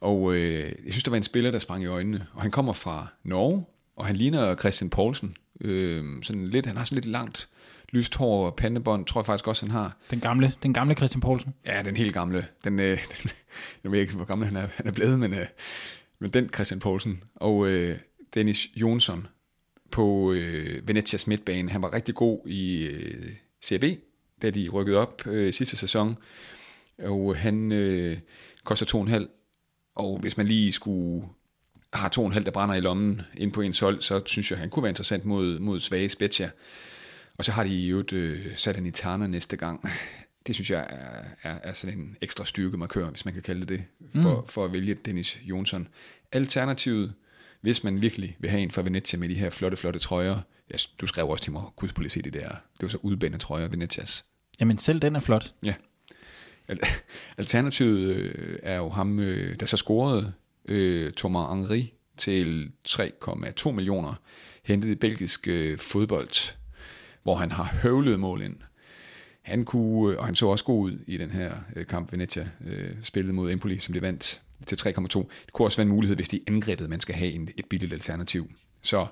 [0.00, 2.26] Og øh, jeg synes, der var en spiller, der sprang i øjnene.
[2.32, 3.64] Og han kommer fra Norge,
[3.96, 5.36] og han ligner Christian Poulsen.
[5.60, 7.48] Øh, sådan lidt, han har sådan lidt langt
[7.88, 9.96] lyst hår og pandebånd, tror jeg faktisk også, han har.
[10.10, 11.54] Den gamle, den gamle Christian Poulsen?
[11.66, 12.46] Ja, den helt gamle.
[12.64, 13.30] Den, øh, den,
[13.84, 15.46] jeg ved ikke, hvor gammel han er, han er blevet, men, øh,
[16.18, 17.22] men den Christian Poulsen.
[17.34, 17.98] Og øh,
[18.34, 19.26] Dennis Jonsson
[19.90, 21.70] på øh, Venetias midtbane.
[21.70, 23.32] Han var rigtig god i øh,
[23.64, 23.84] CB,
[24.42, 26.18] da de rykkede op øh, sidste sæson.
[26.98, 28.18] Og han øh,
[28.64, 29.26] koster 2,5.
[29.94, 31.26] Og hvis man lige skulle
[31.92, 34.82] har 2,5, der brænder i lommen ind på en sol, så synes jeg, han kunne
[34.82, 36.50] være interessant mod, mod svage Spezia.
[37.38, 39.88] Og så har de jo et øh, Salernitana næste gang.
[40.46, 43.68] Det synes jeg er, er, er sådan en ekstra styrkemarkør, hvis man kan kalde det
[43.68, 43.84] det,
[44.22, 44.46] for, mm.
[44.46, 45.88] for at vælge Dennis Jonsson.
[46.32, 47.14] Alternativet,
[47.60, 50.40] hvis man virkelig vil have en fra Venezia med de her flotte, flotte trøjer.
[50.70, 52.48] Ja, du skrev også til mig, gud på det der.
[52.48, 54.24] Det var så udbændende trøjer, Venetias.
[54.60, 55.52] Jamen selv den er flot.
[55.64, 55.74] Ja.
[57.38, 60.32] Alternativet øh, er jo ham, øh, der så scorede
[60.64, 61.82] øh, Thomas Henry
[62.16, 64.14] til 3,2 millioner,
[64.64, 66.54] hentet i belgisk øh, fodbold
[67.24, 68.56] hvor han har høvlet mål ind.
[69.42, 72.48] Han kunne, øh, og han så også god ud i den her øh, kamp, Venezia
[72.66, 75.18] øh, spillede mod Empoli, som de vandt til 3,2.
[75.18, 77.92] Det kunne også være en mulighed, hvis de angrebet, man skal have en, et billigt
[77.92, 78.50] alternativ.
[78.82, 79.06] Så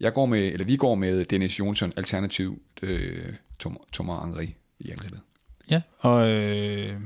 [0.00, 3.32] jeg går med, eller vi går med Dennis Jonsson, alternativ øh,
[3.92, 4.46] Thomas Henry
[4.80, 5.20] i angrebet.
[5.70, 7.00] Ja, og øh,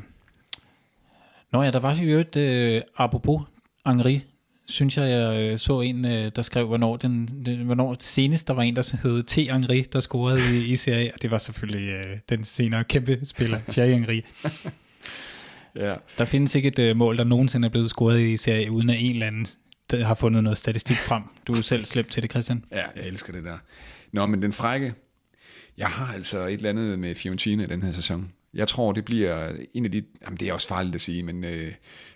[1.53, 3.43] Nå ja, der var jo et øh, apropos
[3.86, 4.18] Henry,
[4.66, 8.55] synes jeg, jeg øh, så en, øh, der skrev, hvornår, den, den, hvornår senest der
[8.55, 9.34] var en, der hed T.
[9.36, 13.61] Henry, der scorede i, i Serie og det var selvfølgelig uh, den senere kæmpe spiller,
[13.68, 14.20] Thierry Henry.
[15.86, 15.95] ja.
[16.18, 18.97] Der findes ikke et uh, mål, der nogensinde er blevet scoret i Serie uden at
[19.01, 19.47] en eller anden
[19.91, 21.22] der har fundet noget statistik frem.
[21.47, 22.64] Du er selv slæbt til det, Christian.
[22.70, 23.59] Ja, jeg elsker det der.
[24.12, 24.95] Nå, men den frække,
[25.76, 28.32] jeg har altså et eller andet med Fiorentina i den her sæson.
[28.55, 30.03] Jeg tror, det bliver en af de...
[30.24, 31.72] Jamen, det er også farligt at sige, men øh,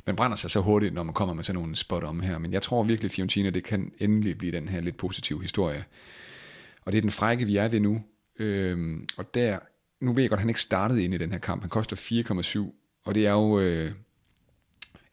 [0.07, 2.39] man brænder sig så hurtigt, når man kommer med sådan nogle spot om her.
[2.39, 5.85] Men jeg tror virkelig, Fiorentina, det kan endelig blive den her lidt positive historie.
[6.85, 8.03] Og det er den frække, vi er ved nu.
[8.39, 9.59] Øh, og der...
[10.01, 11.63] Nu ved jeg godt, at han ikke startede ind i den her kamp.
[11.63, 13.03] Han koster 4,7.
[13.05, 13.93] Og det er jo øh,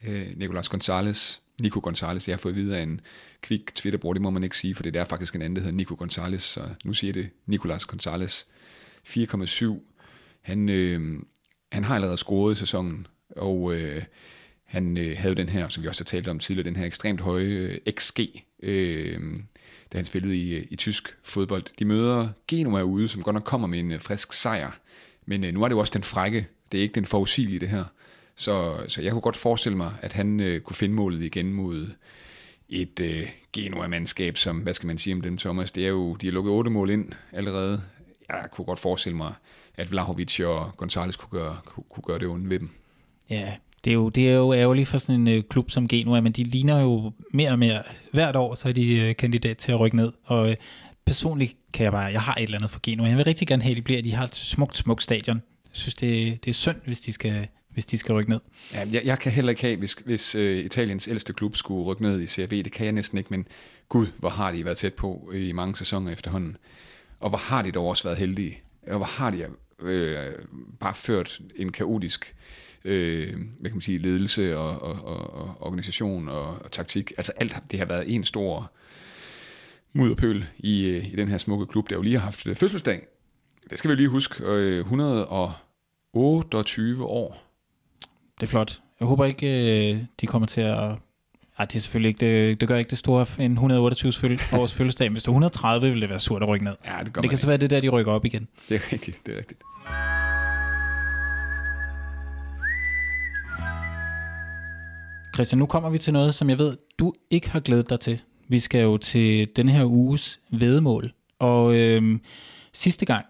[0.07, 3.01] øh, Nicolas Gonzalez, Nico Gonzalez, jeg har fået videre en
[3.41, 5.78] kvik Twitterbror, det må man ikke sige, for det er faktisk en anden, der hedder
[5.78, 8.43] Nico Gonzalez, så nu siger det Nicolas Gonzalez.
[9.07, 9.91] 4,7
[10.41, 11.20] han, øh,
[11.72, 14.03] han har allerede scoret i sæsonen, og øh,
[14.64, 17.22] han øh, havde den her, som vi også har talt om tidligere, den her ekstremt
[17.22, 18.20] høje øh, XG,
[18.64, 19.20] øh,
[19.93, 21.64] da han spillede i, øh, i tysk fodbold.
[21.80, 24.72] De møder Genoa ude, som godt nok kommer med en øh, frisk sejr,
[25.26, 27.70] men øh, nu er det jo også den frække, det er ikke den forudsigelige det
[27.70, 27.86] her.
[28.42, 31.88] Så, så jeg kunne godt forestille mig, at han øh, kunne finde målet igen mod
[32.70, 35.72] et øh, Genoa-mandskab, som, hvad skal man sige om dem, Thomas?
[35.72, 37.82] Det er jo, de har lukket otte mål ind allerede.
[38.30, 39.34] Jeg kunne godt forestille mig,
[39.78, 42.70] at Vlahovic og Gonzalez kunne gøre, kunne, kunne gøre det ondt ved dem.
[43.30, 43.54] Ja,
[43.86, 46.32] det er jo, det er jo ærgerligt for sådan en øh, klub som Genoa, men
[46.32, 47.84] de ligner jo mere og mere
[48.14, 50.12] hvert år, så er de øh, kandidat til at rykke ned.
[50.24, 50.56] Og øh,
[51.06, 53.08] personligt kan jeg bare, jeg har et eller andet for Genoa.
[53.08, 55.38] Jeg vil rigtig gerne have, at de bliver, de har et smukt, smukt stadion.
[55.66, 58.39] Jeg synes, det, det er synd, hvis de skal hvis de skal rykke ned.
[58.74, 62.01] Ja, jeg, jeg kan heller ikke have, hvis, hvis øh, Italiens ældste klub skulle rykke
[62.01, 62.51] ned i Serie B.
[62.51, 63.47] Det kan jeg næsten ikke, men
[63.89, 66.57] gud, hvor har de været tæt på øh, i mange sæsoner efterhånden.
[67.19, 68.61] Og hvor har de dog også været heldige.
[68.88, 69.45] Og hvor har de
[69.80, 70.32] øh,
[70.80, 72.36] bare ført en kaotisk
[72.86, 77.11] øh, hvad kan man sige, ledelse og, og, og, og organisation og, og taktik.
[77.17, 78.72] Altså alt det har været en stor
[79.93, 83.07] mudderpøl i, øh, i den her smukke klub, der jo lige har haft øh, fødselsdag.
[83.69, 84.43] Det skal vi lige huske.
[84.43, 87.51] Øh, 128 år.
[88.42, 88.82] Det er flot.
[89.00, 89.48] Jeg håber ikke,
[89.94, 90.78] øh, de kommer til at...
[91.58, 95.10] Ej, det er selvfølgelig ikke det, det gør ikke det store en 128 års fødselsdag.
[95.10, 96.76] Hvis det er 130, vil det være surt at rykke ned.
[96.86, 98.48] Ja, det, det kan så være det der, de rykker op igen.
[98.70, 99.62] Det er rigtigt, det er rigtigt.
[105.36, 108.22] Christian, nu kommer vi til noget, som jeg ved, du ikke har glædet dig til.
[108.48, 111.14] Vi skal jo til den her uges vedemål.
[111.39, 112.20] Og øh,
[112.74, 113.26] sidste gang,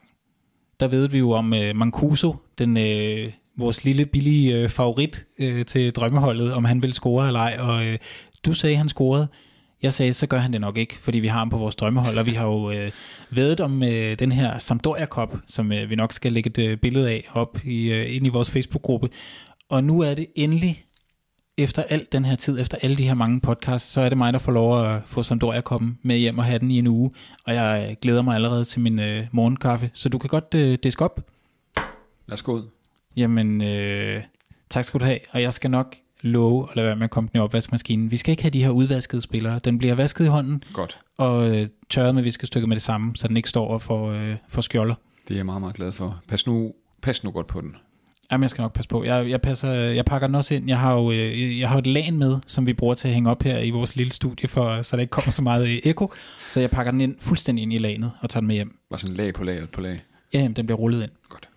[0.80, 5.66] der ved vi jo om øh, Mancuso, den, øh, vores lille billige øh, favorit øh,
[5.66, 7.58] til drømmeholdet, om han vil score eller ej.
[7.60, 7.98] Og øh,
[8.46, 9.28] du sagde, at han scorede.
[9.82, 12.18] Jeg sagde, så gør han det nok ikke, fordi vi har ham på vores drømmehold,
[12.18, 12.92] og vi har jo øh,
[13.30, 16.78] vedet om øh, den her Sampdoria Cup, som øh, vi nok skal lægge et øh,
[16.78, 19.10] billede af op i, øh, ind i vores Facebook-gruppe.
[19.70, 20.86] Og nu er det endelig
[21.58, 24.34] efter al den her tid, efter alle de her mange podcasts, så er det mig,
[24.34, 27.12] der får lov at få Sampdoria komme med hjem og have den i en uge.
[27.46, 30.78] Og jeg øh, glæder mig allerede til min øh, morgenkaffe, så du kan godt øh,
[30.84, 31.28] diske op.
[32.28, 32.81] Lad os gå ud.
[33.16, 34.22] Jamen, øh,
[34.70, 35.20] tak skal du have.
[35.32, 38.12] Og jeg skal nok love at lade være med at komme den i opvaskemaskinen.
[38.12, 39.60] Vi skal ikke have de her udvaskede spillere.
[39.60, 41.00] Den bliver vasket i hånden Godt.
[41.18, 44.36] og øh, tørret med viskestykke med det samme, så den ikke står og får, øh,
[44.50, 44.94] får skjolder.
[45.28, 46.22] Det er jeg meget, meget glad for.
[46.28, 47.76] Pas nu, pas nu godt på den.
[48.32, 49.04] Jamen, jeg skal nok passe på.
[49.04, 50.68] Jeg, jeg, passer, jeg pakker den også ind.
[50.68, 53.30] Jeg har jo øh, jeg har et lag med, som vi bruger til at hænge
[53.30, 56.14] op her i vores lille studie, for, så der ikke kommer så meget øh, eko.
[56.50, 58.78] Så jeg pakker den ind fuldstændig ind i laget og tager den med hjem.
[58.92, 60.02] Var sådan lag på lag på lag.
[60.34, 61.12] Ja, jamen, den bliver rullet ind.
[61.30, 61.50] Godt.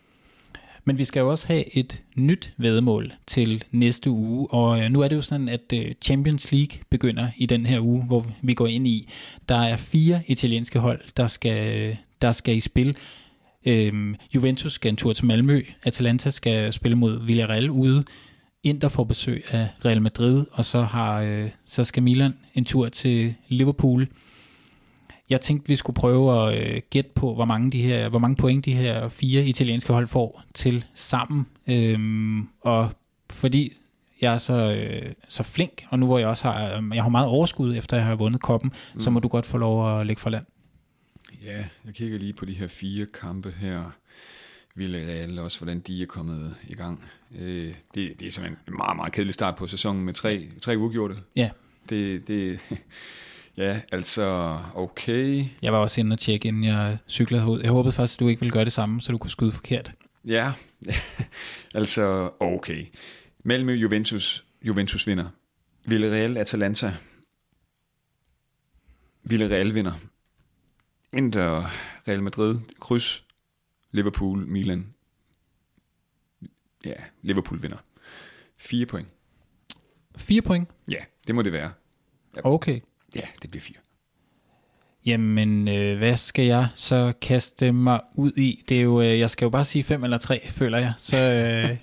[0.84, 5.00] Men vi skal jo også have et nyt vedmål til næste uge, og øh, nu
[5.00, 8.54] er det jo sådan, at øh, Champions League begynder i den her uge, hvor vi
[8.54, 9.08] går ind i.
[9.48, 12.96] Der er fire italienske hold, der skal, der skal i spil.
[13.66, 18.04] Øhm, Juventus skal en tur til Malmø, Atalanta skal spille mod Villarreal ude,
[18.62, 22.88] Inter får besøg af Real Madrid, og så, har, øh, så skal Milan en tur
[22.88, 24.08] til Liverpool.
[25.30, 28.36] Jeg tænkte, vi skulle prøve at øh, gætte på, hvor mange, de her, hvor mange
[28.36, 31.46] point de her fire italienske hold får til sammen.
[31.66, 32.90] Øhm, og
[33.30, 33.72] fordi
[34.20, 36.60] jeg er så, øh, så flink, og nu hvor jeg også har,
[36.94, 39.00] jeg har meget overskud, efter jeg har vundet koppen, mm.
[39.00, 40.44] så må du godt få lov at lægge for land.
[41.44, 43.90] Ja, jeg kigger lige på de her fire kampe her.
[44.74, 47.04] Villarreal også, hvordan de er kommet i gang.
[47.38, 50.78] Øh, det, det er simpelthen en meget, meget kedelig start på sæsonen med tre, tre
[50.78, 51.16] uafgjorte.
[51.36, 51.50] Ja.
[51.88, 52.60] Det, det,
[53.56, 55.44] ja, altså, okay.
[55.62, 57.60] Jeg var også inde og tjekke, inden jeg cyklede ud.
[57.60, 59.92] Jeg håbede faktisk, at du ikke ville gøre det samme, så du kunne skyde forkert.
[60.24, 60.52] Ja,
[61.74, 62.86] altså, okay.
[63.44, 65.28] Malmø, Juventus, Juventus vinder.
[65.86, 66.94] Villarreal, Atalanta.
[69.22, 69.92] Villarreal vinder.
[71.12, 71.62] Inter,
[72.08, 73.24] Real Madrid, kryds,
[73.90, 74.94] Liverpool, Milan.
[76.84, 77.78] Ja, Liverpool vinder.
[78.56, 79.08] Fire point.
[80.16, 80.68] Fire point?
[80.88, 81.72] Ja, det må det være.
[82.44, 82.80] Okay.
[83.16, 83.76] Ja, det bliver fire.
[85.06, 88.62] Jamen, øh, hvad skal jeg så kaste mig ud i?
[88.68, 90.92] Det er jo, øh, jeg skal jo bare sige fem eller tre, føler jeg.
[90.98, 91.76] Så, øh,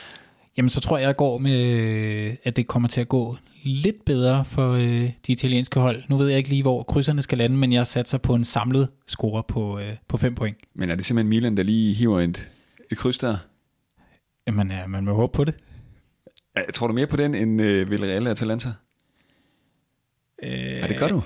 [0.56, 4.44] jamen, så tror jeg, jeg går med, at det kommer til at gå lidt bedre
[4.44, 6.02] for øh, de italienske hold.
[6.08, 8.88] Nu ved jeg ikke lige, hvor krydserne skal lande, men jeg satser på en samlet
[9.06, 10.56] score på, øh, på 5 point.
[10.74, 12.50] Men er det simpelthen Milan, der lige hiver et,
[12.90, 13.36] et kryds der?
[14.46, 15.54] Jamen, ja, man må håbe på det.
[16.54, 18.68] Jeg tror du mere på den end øh, Villarreal og Atalanta?
[20.42, 21.22] Øh, Ja, det gør du.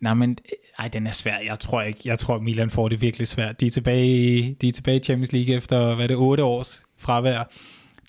[0.00, 0.38] Nej, men
[0.78, 1.38] ej, den er svær.
[1.38, 2.00] Jeg tror ikke.
[2.04, 3.60] Jeg tror, Milan får det virkelig svært.
[3.60, 7.50] De er tilbage, de er tilbage i Champions League efter, hvad det, otte års fravær.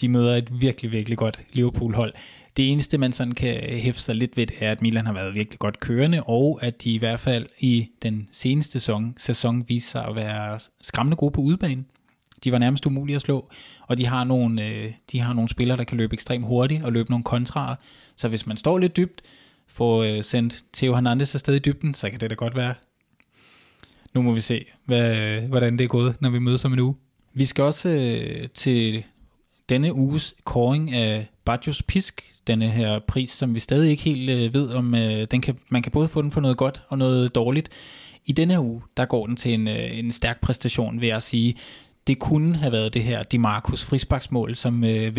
[0.02, 2.14] De møder et virkelig, virkelig godt Liverpool-hold.
[2.58, 5.60] Det eneste, man sådan kan hæfte sig lidt ved, er, at Milan har været virkelig
[5.60, 10.06] godt kørende, og at de i hvert fald i den seneste sæson, sæson viser sig
[10.06, 11.84] at være skræmmende gode på udebane.
[12.44, 13.50] De var nærmest umulige at slå,
[13.88, 16.92] og de har nogle, øh, de har nogle spillere, der kan løbe ekstremt hurtigt og
[16.92, 17.76] løbe nogle kontraer.
[18.16, 19.22] Så hvis man står lidt dybt,
[19.74, 22.74] får øh, sendt Theo Hernandez afsted i dybden, så kan det da godt være.
[24.14, 26.80] Nu må vi se, hvad, øh, hvordan det er gået, når vi mødes om en
[26.80, 26.96] uge.
[27.34, 29.04] Vi skal også øh, til
[29.70, 34.54] denne uges koring af Bajos Pisk, denne her pris, som vi stadig ikke helt øh,
[34.54, 37.36] ved, om øh, den kan, man kan både få den for noget godt og noget
[37.36, 37.70] dårligt.
[38.26, 41.22] I denne her uge, der går den til en, øh, en stærk præstation, vil jeg
[41.22, 41.56] sige.
[42.08, 45.16] Det kunne have været det her Di Marcus frisparksmål, som øh,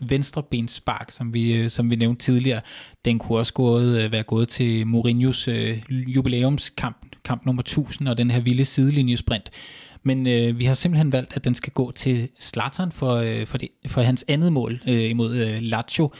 [0.00, 2.60] venstrebens, spark, som vi, øh, som vi nævnte tidligere.
[3.04, 8.18] Den kunne også gået, øh, være gået til Mourinhos øh, jubilæumskamp, kamp nummer 1000, og
[8.18, 9.50] den her vilde sidelinjesprint.
[10.02, 13.58] Men øh, vi har simpelthen valgt, at den skal gå til Zlatan for, øh, for,
[13.58, 16.10] det, for hans andet mål øh, imod øh, Lazio.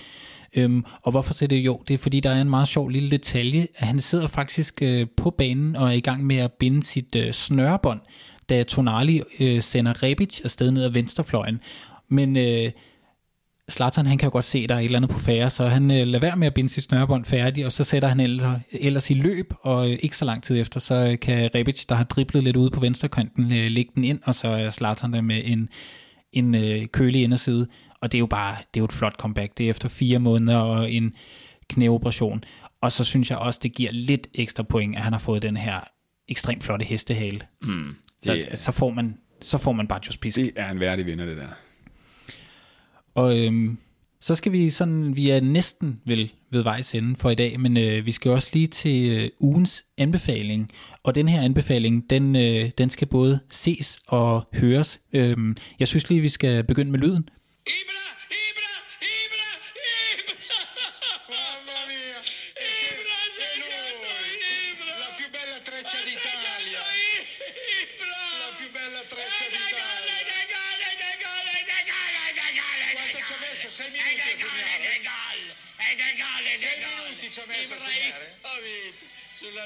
[0.56, 1.82] Øhm, og hvorfor så det jo?
[1.88, 3.66] Det er fordi, der er en meget sjov lille detalje.
[3.76, 7.16] At han sidder faktisk øh, på banen og er i gang med at binde sit
[7.16, 8.00] øh, snørebånd,
[8.50, 11.60] da Tonali øh, sender Rebic afsted ned ad venstrefløjen.
[12.08, 12.70] Men øh,
[13.70, 15.68] Zlatan, han kan jo godt se, at der er et eller andet på færre, så
[15.68, 18.60] han øh, lader være med at binde sit snørebånd færdigt, og så sætter han ellers,
[18.72, 21.94] ellers i løb, og øh, ikke så lang tid efter, så øh, kan Rebic, der
[21.94, 25.20] har driblet lidt ude på venstrekanten, øh, lægge den ind, og så er Zlatan der
[25.20, 25.68] med en,
[26.32, 27.66] en øh, kølig inderside.
[28.02, 29.58] Og det er jo bare det er jo et flot comeback.
[29.58, 31.12] Det er efter fire måneder og en
[31.68, 32.44] knæoperation.
[32.82, 35.56] Og så synes jeg også, det giver lidt ekstra point, at han har fået den
[35.56, 35.80] her
[36.30, 37.40] ekstremt flotte hestehale.
[37.62, 40.36] Mm, så, så, får man, så får man bare pisk.
[40.36, 41.48] Det er en værdig vinder, det der.
[43.14, 43.78] Og øhm,
[44.20, 47.76] så skal vi sådan, vi er næsten vel ved vejs ende for i dag, men
[47.76, 50.70] øh, vi skal også lige til øh, ugens anbefaling.
[51.02, 55.00] Og den her anbefaling, den, øh, den skal både ses og høres.
[55.12, 57.28] Øhm, jeg synes lige, vi skal begynde med lyden.
[57.66, 58.19] Ibra!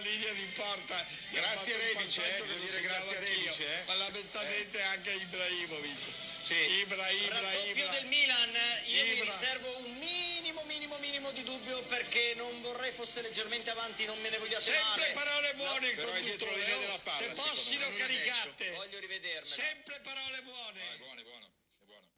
[0.05, 1.05] Linea di porta.
[1.31, 3.59] Grazie Rebic, eh, dire grazie a Rebic.
[3.59, 3.83] Eh.
[3.87, 4.83] Ma l'ha pensamente eh.
[4.83, 6.03] anche Ibrahimovic.
[6.43, 6.55] Sì.
[6.55, 7.89] Ibra, Ibra, Ibra.
[7.89, 8.53] del Milan,
[8.85, 9.15] io Ibra.
[9.15, 14.21] mi riservo un minimo, minimo, minimo di dubbio perché non vorrei fosse leggermente avanti, non
[14.21, 15.13] me ne voglio Sempre male.
[15.13, 17.27] parole buone no, il però dietro linea della palla.
[17.27, 18.71] Se possino caricate.
[18.73, 19.49] Voglio rivedermi.
[19.49, 20.81] Sempre parole buone.
[20.91, 21.54] No, buone, buone.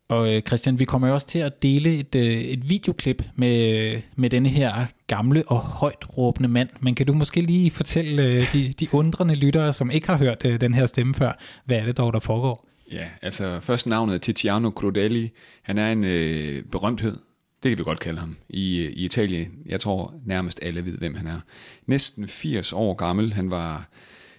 [0.09, 3.93] Og øh, Christian, vi kommer jo også til at dele et, øh, et videoklip med,
[3.95, 6.69] øh, med denne her gamle og højt råbende mand.
[6.81, 10.45] Men kan du måske lige fortælle øh, de, de undrende lyttere, som ikke har hørt
[10.45, 11.33] øh, den her stemme før,
[11.65, 12.69] hvad er det dog, der foregår?
[12.93, 15.31] Ja, altså først navnet Tiziano Crudelli.
[15.63, 17.17] Han er en øh, berømthed,
[17.63, 19.49] det kan vi godt kalde ham, i, øh, i Italien.
[19.67, 21.41] Jeg tror nærmest alle ved, hvem han er.
[21.87, 23.33] Næsten 80 år gammel.
[23.33, 23.89] Han var,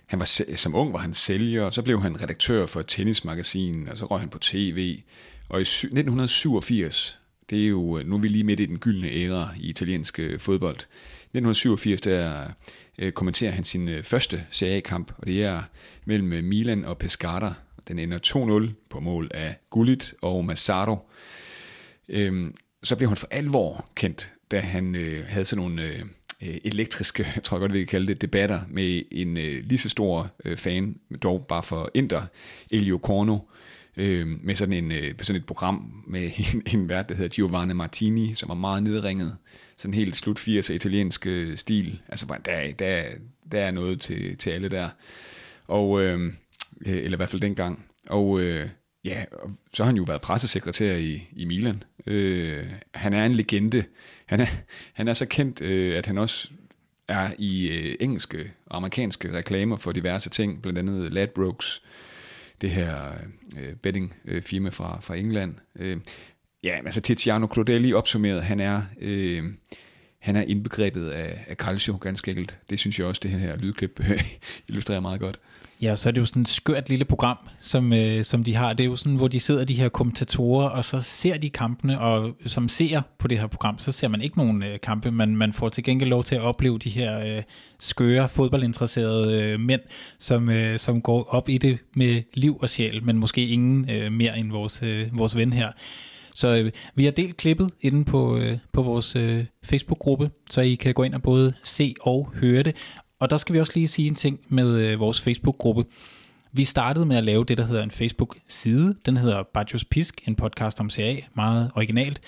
[0.06, 3.88] han var som ung var han sælger, og så blev han redaktør for et tennismagasin,
[3.88, 5.00] og så røg han på tv.
[5.50, 7.20] Og i 1987,
[7.50, 10.20] det er jo, øh, nu er vi lige midt i den gyldne æra i italiensk
[10.20, 10.76] øh, fodbold.
[10.76, 12.52] 1987, der
[12.98, 15.62] øh, kommenterer han sin første Serie kamp og det er
[16.06, 17.54] mellem Milan og Pescara.
[17.88, 21.10] Den ender 2-0 på mål af Gullit og Massaro.
[22.10, 24.96] Øhm, så blev han for alvor kendt, da han
[25.28, 26.04] havde sådan nogle
[26.42, 30.32] elektriske, jeg tror jeg godt, vi kan kalde det, debatter med en lige så stor
[30.56, 32.22] fan, dog bare for Inter,
[32.72, 33.38] Elio Corno,
[33.98, 37.74] øh, med sådan, en, øh, sådan et program med en, en vært, der hedder Giovanni
[37.74, 39.38] Martini, som var meget nedringet.
[39.78, 42.02] Sådan helt slut 80'er italiensk øh, stil.
[42.08, 43.04] Altså, der, der,
[43.52, 44.90] der er noget til, til alle der.
[45.68, 46.36] Og, øhm,
[46.86, 47.86] øh, eller i hvert fald dengang.
[48.10, 48.70] Og øh,
[49.06, 49.26] ja,
[49.74, 51.84] så har han jo været pressesekretær i, i Milan.
[52.08, 53.84] Øh, han er en legende.
[54.26, 54.48] Han er,
[54.94, 56.50] han er så kendt, øh, at han også
[57.08, 61.84] er i øh, engelske og amerikanske reklamer for diverse ting, blandt andet Ladbrokes,
[62.62, 63.12] det her
[63.60, 65.56] øh, bettingfirma fra, fra England.
[65.76, 65.98] Øh,
[66.64, 69.44] ja, altså Tiziano Clodelli opsummeret, han er, øh,
[70.20, 72.58] han er indbegrebet af, af calcio ganske enkelt.
[72.70, 74.24] Det synes jeg også, det her lydklip øh,
[74.68, 75.40] illustrerer meget godt.
[75.82, 78.74] Ja, så er det jo sådan et skørt lille program, som, øh, som de har.
[78.74, 82.00] Det er jo sådan, hvor de sidder, de her kommentatorer, og så ser de kampene,
[82.00, 85.38] og som ser på det her program, så ser man ikke nogen øh, kampe, men
[85.38, 87.42] man får til gengæld lov til at opleve de her øh,
[87.80, 89.82] skøre, fodboldinteresserede øh, mænd,
[90.20, 94.12] som, øh, som går op i det med liv og sjæl, men måske ingen øh,
[94.12, 95.72] mere end vores, øh, vores ven her.
[96.36, 100.76] Så øh, vi har delt klippet inde på, øh, på vores øh, Facebook-gruppe, så I
[100.76, 102.76] kan gå ind og både se og høre det.
[103.20, 105.84] Og der skal vi også lige sige en ting med øh, vores Facebook-gruppe.
[106.52, 108.96] Vi startede med at lave det, der hedder en Facebook-side.
[109.06, 112.22] Den hedder Bajos Pisk, en podcast om CA, meget originalt.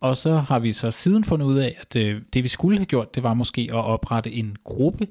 [0.00, 2.86] Og så har vi så siden fundet ud af, at øh, det vi skulle have
[2.86, 5.06] gjort, det var måske at oprette en gruppe.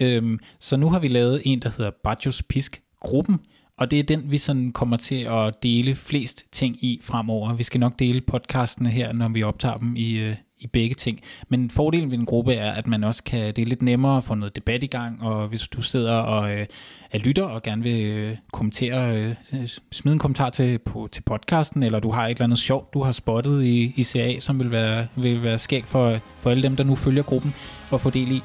[0.00, 3.40] Øhm, så nu har vi lavet en, der hedder Bajos Pisk-gruppen,
[3.78, 7.54] og det er den, vi sådan kommer til at dele flest ting i fremover.
[7.54, 11.20] Vi skal nok dele podcastene her, når vi optager dem i, øh, i begge ting.
[11.48, 14.24] Men fordelen ved en gruppe er, at man også kan, det er lidt nemmere at
[14.24, 16.66] få noget debat i gang, og hvis du sidder og øh,
[17.12, 19.18] er lytter og gerne vil øh, kommentere,
[19.52, 22.94] øh, smide en kommentar til, på, til podcasten, eller du har et eller andet sjovt,
[22.94, 26.62] du har spottet i, i CA, som vil være, vil være skæg for, for alle
[26.62, 27.54] dem, der nu følger gruppen
[27.90, 28.40] og få del i,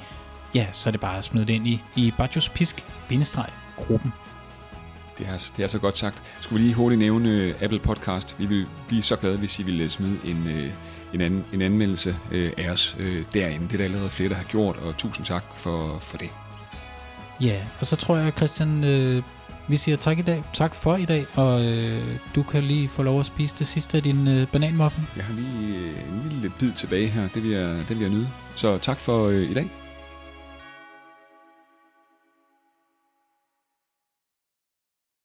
[0.56, 4.14] ja, så er det bare at smide det ind i, i Bajos Pisk-gruppen.
[5.18, 6.24] Det er, det er så godt sagt.
[6.42, 8.40] Skulle vi lige hurtigt nævne øh, Apple Podcast?
[8.40, 10.72] Vi vil blive så glade, hvis I ville øh, smide en, øh,
[11.14, 13.66] en, anden, en anmeldelse øh, af os øh, derinde.
[13.66, 16.30] Det er der allerede flere, der har gjort, og tusind tak for, for det.
[17.42, 19.24] Ja, og så tror jeg, Christian, øh,
[19.68, 20.44] Vi siger tak i dag.
[20.54, 22.04] Tak for i dag, og øh,
[22.36, 25.04] du kan lige få lov at spise det sidste af din øh, bananmuffin.
[25.16, 27.28] Jeg har lige øh, en lille bid tilbage her.
[27.34, 28.28] Det vil jeg, det vil jeg nyde.
[28.56, 29.70] Så tak for øh, i dag.